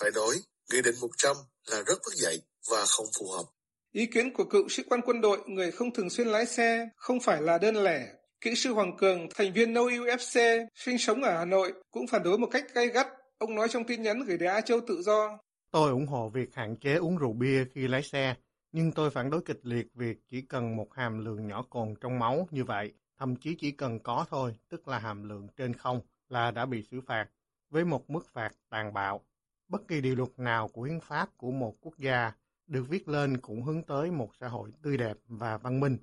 Phải 0.00 0.10
nói, 0.14 0.36
Nghị 0.72 0.82
định 0.82 0.94
100 1.00 1.36
là 1.70 1.82
rất 1.82 1.98
mất 2.06 2.14
dạy 2.14 2.38
và 2.70 2.84
không 2.86 3.06
phù 3.18 3.30
hợp. 3.30 3.44
Ý 3.92 4.06
kiến 4.06 4.32
của 4.34 4.44
cựu 4.44 4.68
sĩ 4.68 4.82
quan 4.88 5.00
quân 5.04 5.20
đội, 5.20 5.38
người 5.46 5.70
không 5.70 5.94
thường 5.94 6.10
xuyên 6.10 6.28
lái 6.28 6.46
xe, 6.46 6.88
không 6.96 7.20
phải 7.20 7.42
là 7.42 7.58
đơn 7.58 7.76
lẻ. 7.76 8.06
Kỹ 8.40 8.54
sư 8.54 8.72
Hoàng 8.72 8.96
Cường, 8.96 9.28
thành 9.34 9.52
viên 9.52 9.72
No 9.72 9.80
UFC, 9.80 10.40
sinh 10.74 10.98
sống 10.98 11.22
ở 11.22 11.38
Hà 11.38 11.44
Nội, 11.44 11.72
cũng 11.90 12.06
phản 12.06 12.22
đối 12.22 12.38
một 12.38 12.48
cách 12.50 12.64
gay 12.74 12.86
gắt. 12.88 13.06
Ông 13.38 13.54
nói 13.54 13.68
trong 13.68 13.84
tin 13.84 14.02
nhắn 14.02 14.22
gửi 14.26 14.38
đến 14.38 14.48
Á 14.48 14.60
Châu 14.60 14.80
Tự 14.88 15.02
Do. 15.02 15.38
Tôi 15.70 15.90
ủng 15.90 16.06
hộ 16.06 16.30
việc 16.34 16.54
hạn 16.54 16.76
chế 16.80 16.94
uống 16.94 17.16
rượu 17.16 17.32
bia 17.32 17.64
khi 17.74 17.88
lái 17.88 18.02
xe, 18.02 18.34
nhưng 18.72 18.92
tôi 18.92 19.10
phản 19.10 19.30
đối 19.30 19.40
kịch 19.42 19.60
liệt 19.62 19.86
việc 19.94 20.16
chỉ 20.30 20.42
cần 20.48 20.76
một 20.76 20.88
hàm 20.94 21.24
lượng 21.24 21.46
nhỏ 21.46 21.64
cồn 21.70 21.94
trong 22.00 22.18
máu 22.18 22.48
như 22.50 22.64
vậy, 22.64 22.92
thậm 23.18 23.36
chí 23.36 23.56
chỉ 23.60 23.70
cần 23.70 23.98
có 24.02 24.26
thôi, 24.30 24.54
tức 24.68 24.88
là 24.88 24.98
hàm 24.98 25.28
lượng 25.28 25.48
trên 25.56 25.74
không 25.74 26.00
là 26.28 26.50
đã 26.50 26.66
bị 26.66 26.82
xử 26.82 27.00
phạt 27.00 27.28
với 27.70 27.84
một 27.84 28.10
mức 28.10 28.26
phạt 28.32 28.50
tàn 28.68 28.92
bạo. 28.94 29.20
Bất 29.68 29.88
kỳ 29.88 30.00
điều 30.00 30.14
luật 30.14 30.38
nào 30.38 30.68
của 30.68 30.82
hiến 30.82 31.00
pháp 31.00 31.28
của 31.36 31.50
một 31.50 31.74
quốc 31.80 31.98
gia 31.98 32.32
được 32.66 32.88
viết 32.88 33.08
lên 33.08 33.38
cũng 33.38 33.62
hướng 33.62 33.82
tới 33.82 34.10
một 34.10 34.30
xã 34.40 34.48
hội 34.48 34.72
tươi 34.82 34.96
đẹp 34.96 35.16
và 35.28 35.58
văn 35.58 35.80
minh, 35.80 35.96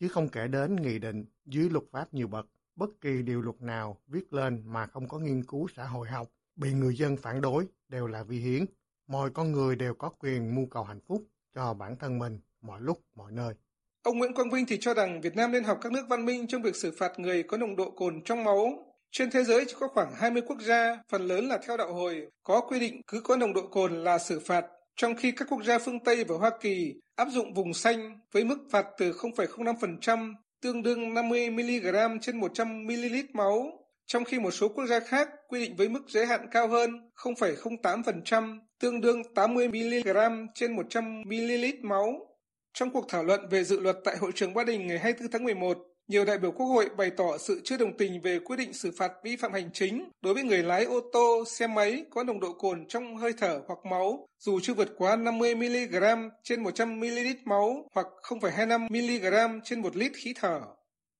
chứ 0.00 0.08
không 0.08 0.28
kể 0.28 0.48
đến 0.48 0.76
nghị 0.76 0.98
định 0.98 1.24
dưới 1.46 1.70
luật 1.70 1.84
pháp 1.90 2.14
nhiều 2.14 2.28
bậc. 2.28 2.46
Bất 2.76 2.90
kỳ 3.00 3.22
điều 3.22 3.42
luật 3.42 3.62
nào 3.62 3.96
viết 4.06 4.32
lên 4.32 4.62
mà 4.66 4.86
không 4.86 5.08
có 5.08 5.18
nghiên 5.18 5.44
cứu 5.44 5.68
xã 5.76 5.84
hội 5.84 6.08
học, 6.08 6.28
bị 6.56 6.72
người 6.72 6.96
dân 6.96 7.16
phản 7.16 7.40
đối 7.40 7.66
đều 7.88 8.06
là 8.06 8.22
vi 8.22 8.38
hiến. 8.38 8.64
Mọi 9.06 9.30
con 9.30 9.52
người 9.52 9.76
đều 9.76 9.94
có 9.94 10.08
quyền 10.08 10.54
mưu 10.54 10.66
cầu 10.66 10.84
hạnh 10.84 11.00
phúc 11.06 11.24
cho 11.54 11.74
bản 11.74 11.96
thân 11.96 12.18
mình 12.18 12.40
mọi 12.60 12.80
lúc, 12.80 13.00
mọi 13.14 13.32
nơi. 13.32 13.54
Ông 14.02 14.18
Nguyễn 14.18 14.34
Quang 14.34 14.50
Vinh 14.50 14.66
thì 14.68 14.78
cho 14.80 14.94
rằng 14.94 15.20
Việt 15.20 15.36
Nam 15.36 15.52
nên 15.52 15.64
học 15.64 15.78
các 15.82 15.92
nước 15.92 16.06
văn 16.08 16.26
minh 16.26 16.46
trong 16.46 16.62
việc 16.62 16.76
xử 16.76 16.94
phạt 16.98 17.18
người 17.18 17.42
có 17.42 17.56
nồng 17.56 17.76
độ 17.76 17.90
cồn 17.90 18.20
trong 18.24 18.44
máu 18.44 18.89
trên 19.12 19.30
thế 19.30 19.44
giới 19.44 19.64
chỉ 19.68 19.74
có 19.80 19.88
khoảng 19.88 20.14
20 20.14 20.42
quốc 20.46 20.60
gia, 20.60 20.98
phần 21.08 21.26
lớn 21.26 21.48
là 21.48 21.58
theo 21.66 21.76
đạo 21.76 21.92
hồi, 21.92 22.26
có 22.42 22.60
quy 22.60 22.80
định 22.80 23.00
cứ 23.06 23.20
có 23.20 23.36
nồng 23.36 23.54
độ 23.54 23.62
cồn 23.62 24.04
là 24.04 24.18
xử 24.18 24.40
phạt, 24.40 24.64
trong 24.96 25.14
khi 25.14 25.32
các 25.32 25.48
quốc 25.50 25.64
gia 25.64 25.78
phương 25.78 26.04
Tây 26.04 26.24
và 26.24 26.36
Hoa 26.36 26.50
Kỳ 26.60 26.94
áp 27.16 27.28
dụng 27.30 27.54
vùng 27.54 27.74
xanh 27.74 28.18
với 28.32 28.44
mức 28.44 28.58
phạt 28.70 28.86
từ 28.98 29.12
0,05% 29.12 30.34
tương 30.62 30.82
đương 30.82 31.14
50 31.14 31.50
mg 31.50 32.18
trên 32.20 32.40
100 32.40 32.84
ml 32.84 33.16
máu, 33.32 33.72
trong 34.06 34.24
khi 34.24 34.38
một 34.38 34.50
số 34.50 34.68
quốc 34.68 34.86
gia 34.86 35.00
khác 35.00 35.28
quy 35.48 35.60
định 35.60 35.76
với 35.76 35.88
mức 35.88 36.02
giới 36.08 36.26
hạn 36.26 36.46
cao 36.50 36.68
hơn 36.68 37.10
0,08% 37.16 38.58
tương 38.80 39.00
đương 39.00 39.22
80 39.34 39.68
mg 39.68 40.46
trên 40.54 40.76
100 40.76 41.22
ml 41.22 41.64
máu. 41.82 42.26
Trong 42.72 42.90
cuộc 42.90 43.04
thảo 43.08 43.24
luận 43.24 43.48
về 43.50 43.64
dự 43.64 43.80
luật 43.80 43.96
tại 44.04 44.16
hội 44.16 44.32
trường 44.34 44.54
Ba 44.54 44.64
Đình 44.64 44.86
ngày 44.86 44.98
24 44.98 45.32
tháng 45.32 45.44
11, 45.44 45.78
nhiều 46.10 46.24
đại 46.24 46.38
biểu 46.38 46.52
Quốc 46.52 46.66
hội 46.66 46.88
bày 46.96 47.10
tỏ 47.10 47.38
sự 47.38 47.60
chưa 47.64 47.76
đồng 47.76 47.96
tình 47.96 48.20
về 48.20 48.38
quyết 48.38 48.56
định 48.56 48.72
xử 48.72 48.90
phạt 48.96 49.12
vi 49.24 49.36
phạm 49.36 49.52
hành 49.52 49.70
chính 49.72 50.10
đối 50.22 50.34
với 50.34 50.42
người 50.42 50.62
lái 50.62 50.84
ô 50.84 51.00
tô, 51.12 51.44
xe 51.46 51.66
máy 51.66 52.04
có 52.10 52.24
nồng 52.24 52.40
độ 52.40 52.52
cồn 52.52 52.86
trong 52.88 53.16
hơi 53.16 53.32
thở 53.38 53.60
hoặc 53.66 53.78
máu, 53.90 54.28
dù 54.38 54.60
chưa 54.60 54.74
vượt 54.74 54.88
quá 54.98 55.16
50mg 55.16 56.30
trên 56.42 56.62
100ml 56.62 57.34
máu 57.44 57.88
hoặc 57.94 58.06
0,25mg 58.22 59.60
trên 59.64 59.82
1 59.82 59.96
lít 59.96 60.12
khí 60.14 60.34
thở. 60.40 60.60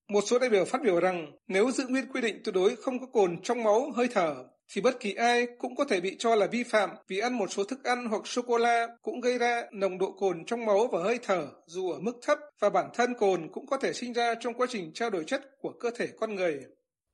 Một 0.09 0.25
số 0.27 0.39
đại 0.39 0.51
biểu 0.51 0.65
phát 0.65 0.83
biểu 0.83 1.01
rằng 1.01 1.33
nếu 1.49 1.71
giữ 1.71 1.87
nguyên 1.89 2.13
quy 2.13 2.21
định 2.21 2.41
tuyệt 2.45 2.55
đối 2.55 2.77
không 2.77 2.99
có 2.99 3.07
cồn 3.07 3.43
trong 3.43 3.63
máu, 3.63 3.93
hơi 3.95 4.09
thở, 4.15 4.35
thì 4.75 4.81
bất 4.81 5.01
kỳ 5.01 5.15
ai 5.15 5.47
cũng 5.59 5.77
có 5.77 5.85
thể 5.85 6.01
bị 6.01 6.17
cho 6.19 6.35
là 6.35 6.47
vi 6.47 6.63
phạm 6.63 6.91
vì 7.09 7.19
ăn 7.19 7.33
một 7.33 7.53
số 7.53 7.65
thức 7.65 7.85
ăn 7.85 8.07
hoặc 8.07 8.27
sô-cô-la 8.27 8.89
cũng 9.03 9.21
gây 9.21 9.39
ra 9.39 9.63
nồng 9.73 9.99
độ 9.99 10.13
cồn 10.13 10.45
trong 10.45 10.67
máu 10.67 10.87
và 10.93 11.03
hơi 11.03 11.19
thở 11.23 11.49
dù 11.67 11.91
ở 11.91 11.99
mức 12.01 12.13
thấp 12.23 12.39
và 12.61 12.71
bản 12.71 12.91
thân 12.95 13.15
cồn 13.15 13.49
cũng 13.53 13.67
có 13.67 13.77
thể 13.77 13.93
sinh 13.93 14.13
ra 14.13 14.35
trong 14.41 14.55
quá 14.55 14.67
trình 14.71 14.93
trao 14.95 15.11
đổi 15.11 15.25
chất 15.25 15.43
của 15.61 15.73
cơ 15.81 15.91
thể 15.97 16.07
con 16.21 16.35
người. 16.35 16.61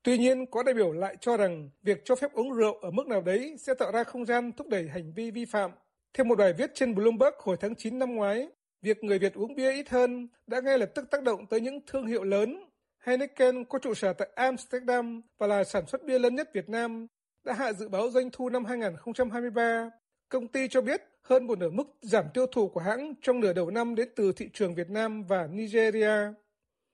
Tuy 0.03 0.19
nhiên, 0.19 0.47
có 0.51 0.63
đại 0.63 0.75
biểu 0.75 0.93
lại 0.93 1.17
cho 1.21 1.37
rằng 1.37 1.71
việc 1.83 2.05
cho 2.05 2.15
phép 2.15 2.33
uống 2.33 2.53
rượu 2.53 2.75
ở 2.75 2.91
mức 2.91 3.07
nào 3.07 3.21
đấy 3.21 3.57
sẽ 3.59 3.75
tạo 3.75 3.93
ra 3.93 4.05
không 4.05 4.25
gian 4.25 4.53
thúc 4.53 4.69
đẩy 4.69 4.89
hành 4.89 5.13
vi 5.17 5.31
vi 5.31 5.45
phạm. 5.45 5.71
Theo 6.15 6.25
một 6.25 6.39
bài 6.39 6.53
viết 6.53 6.71
trên 6.75 6.95
Bloomberg 6.95 7.35
hồi 7.39 7.57
tháng 7.61 7.75
9 7.75 7.99
năm 7.99 8.15
ngoái, 8.15 8.49
việc 8.83 9.05
người 9.05 9.19
Việt 9.19 9.35
uống 9.35 9.55
bia 9.55 9.73
ít 9.73 9.89
hơn 9.89 10.29
đã 10.47 10.61
ngay 10.61 10.79
lập 10.79 10.91
tức 10.95 11.11
tác 11.11 11.23
động 11.23 11.47
tới 11.47 11.61
những 11.61 11.81
thương 11.87 12.07
hiệu 12.07 12.25
lớn. 12.25 12.65
Heineken 12.99 13.65
có 13.65 13.79
trụ 13.79 13.95
sở 13.95 14.13
tại 14.13 14.29
Amsterdam 14.35 15.23
và 15.39 15.47
là 15.47 15.65
sản 15.65 15.87
xuất 15.87 16.05
bia 16.05 16.19
lớn 16.19 16.35
nhất 16.35 16.51
Việt 16.55 16.69
Nam 16.69 17.07
đã 17.47 17.55
hạ 17.55 17.73
dự 17.73 17.89
báo 17.89 18.11
doanh 18.11 18.31
thu 18.33 18.49
năm 18.49 18.65
2023. 18.65 19.91
Công 20.29 20.49
ty 20.49 20.69
cho 20.69 20.81
biết 20.81 21.03
hơn 21.23 21.47
một 21.47 21.59
nửa 21.59 21.71
mức 21.71 21.85
giảm 22.03 22.25
tiêu 22.35 22.47
thụ 22.47 22.69
của 22.69 22.81
hãng 22.81 23.15
trong 23.23 23.41
nửa 23.41 23.53
đầu 23.53 23.71
năm 23.71 23.95
đến 23.95 24.09
từ 24.17 24.33
thị 24.33 24.49
trường 24.53 24.75
Việt 24.75 24.91
Nam 24.91 25.25
và 25.25 25.47
Nigeria. 25.47 26.33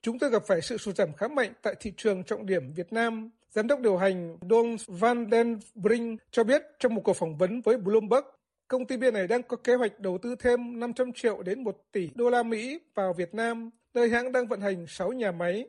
Chúng 0.03 0.19
tôi 0.19 0.31
gặp 0.31 0.43
phải 0.47 0.61
sự 0.61 0.77
sụt 0.77 0.97
giảm 0.97 1.13
khá 1.13 1.29
mạnh 1.29 1.53
tại 1.63 1.75
thị 1.81 1.93
trường 1.97 2.25
trọng 2.25 2.47
điểm 2.47 2.73
Việt 2.73 2.93
Nam. 2.93 3.31
Giám 3.51 3.67
đốc 3.67 3.81
điều 3.81 3.97
hành 3.97 4.37
Don 4.51 4.77
Van 4.87 5.27
Den 5.31 5.59
Brink 5.75 6.21
cho 6.31 6.45
biết 6.45 6.63
trong 6.79 6.95
một 6.95 7.03
cuộc 7.05 7.17
phỏng 7.17 7.37
vấn 7.37 7.61
với 7.61 7.77
Bloomberg, 7.77 8.25
công 8.69 8.87
ty 8.87 8.97
bia 8.97 9.11
này 9.11 9.27
đang 9.27 9.43
có 9.43 9.57
kế 9.57 9.75
hoạch 9.75 10.01
đầu 10.01 10.19
tư 10.19 10.35
thêm 10.39 10.81
500 10.81 11.13
triệu 11.13 11.43
đến 11.43 11.65
1 11.65 11.77
tỷ 11.93 12.11
đô 12.15 12.31
la 12.31 12.43
Mỹ 12.43 12.81
vào 12.95 13.13
Việt 13.13 13.35
Nam, 13.35 13.71
nơi 13.95 14.09
hãng 14.09 14.33
đang 14.33 14.47
vận 14.47 14.61
hành 14.61 14.87
6 14.89 15.13
nhà 15.13 15.33
máy. 15.33 15.69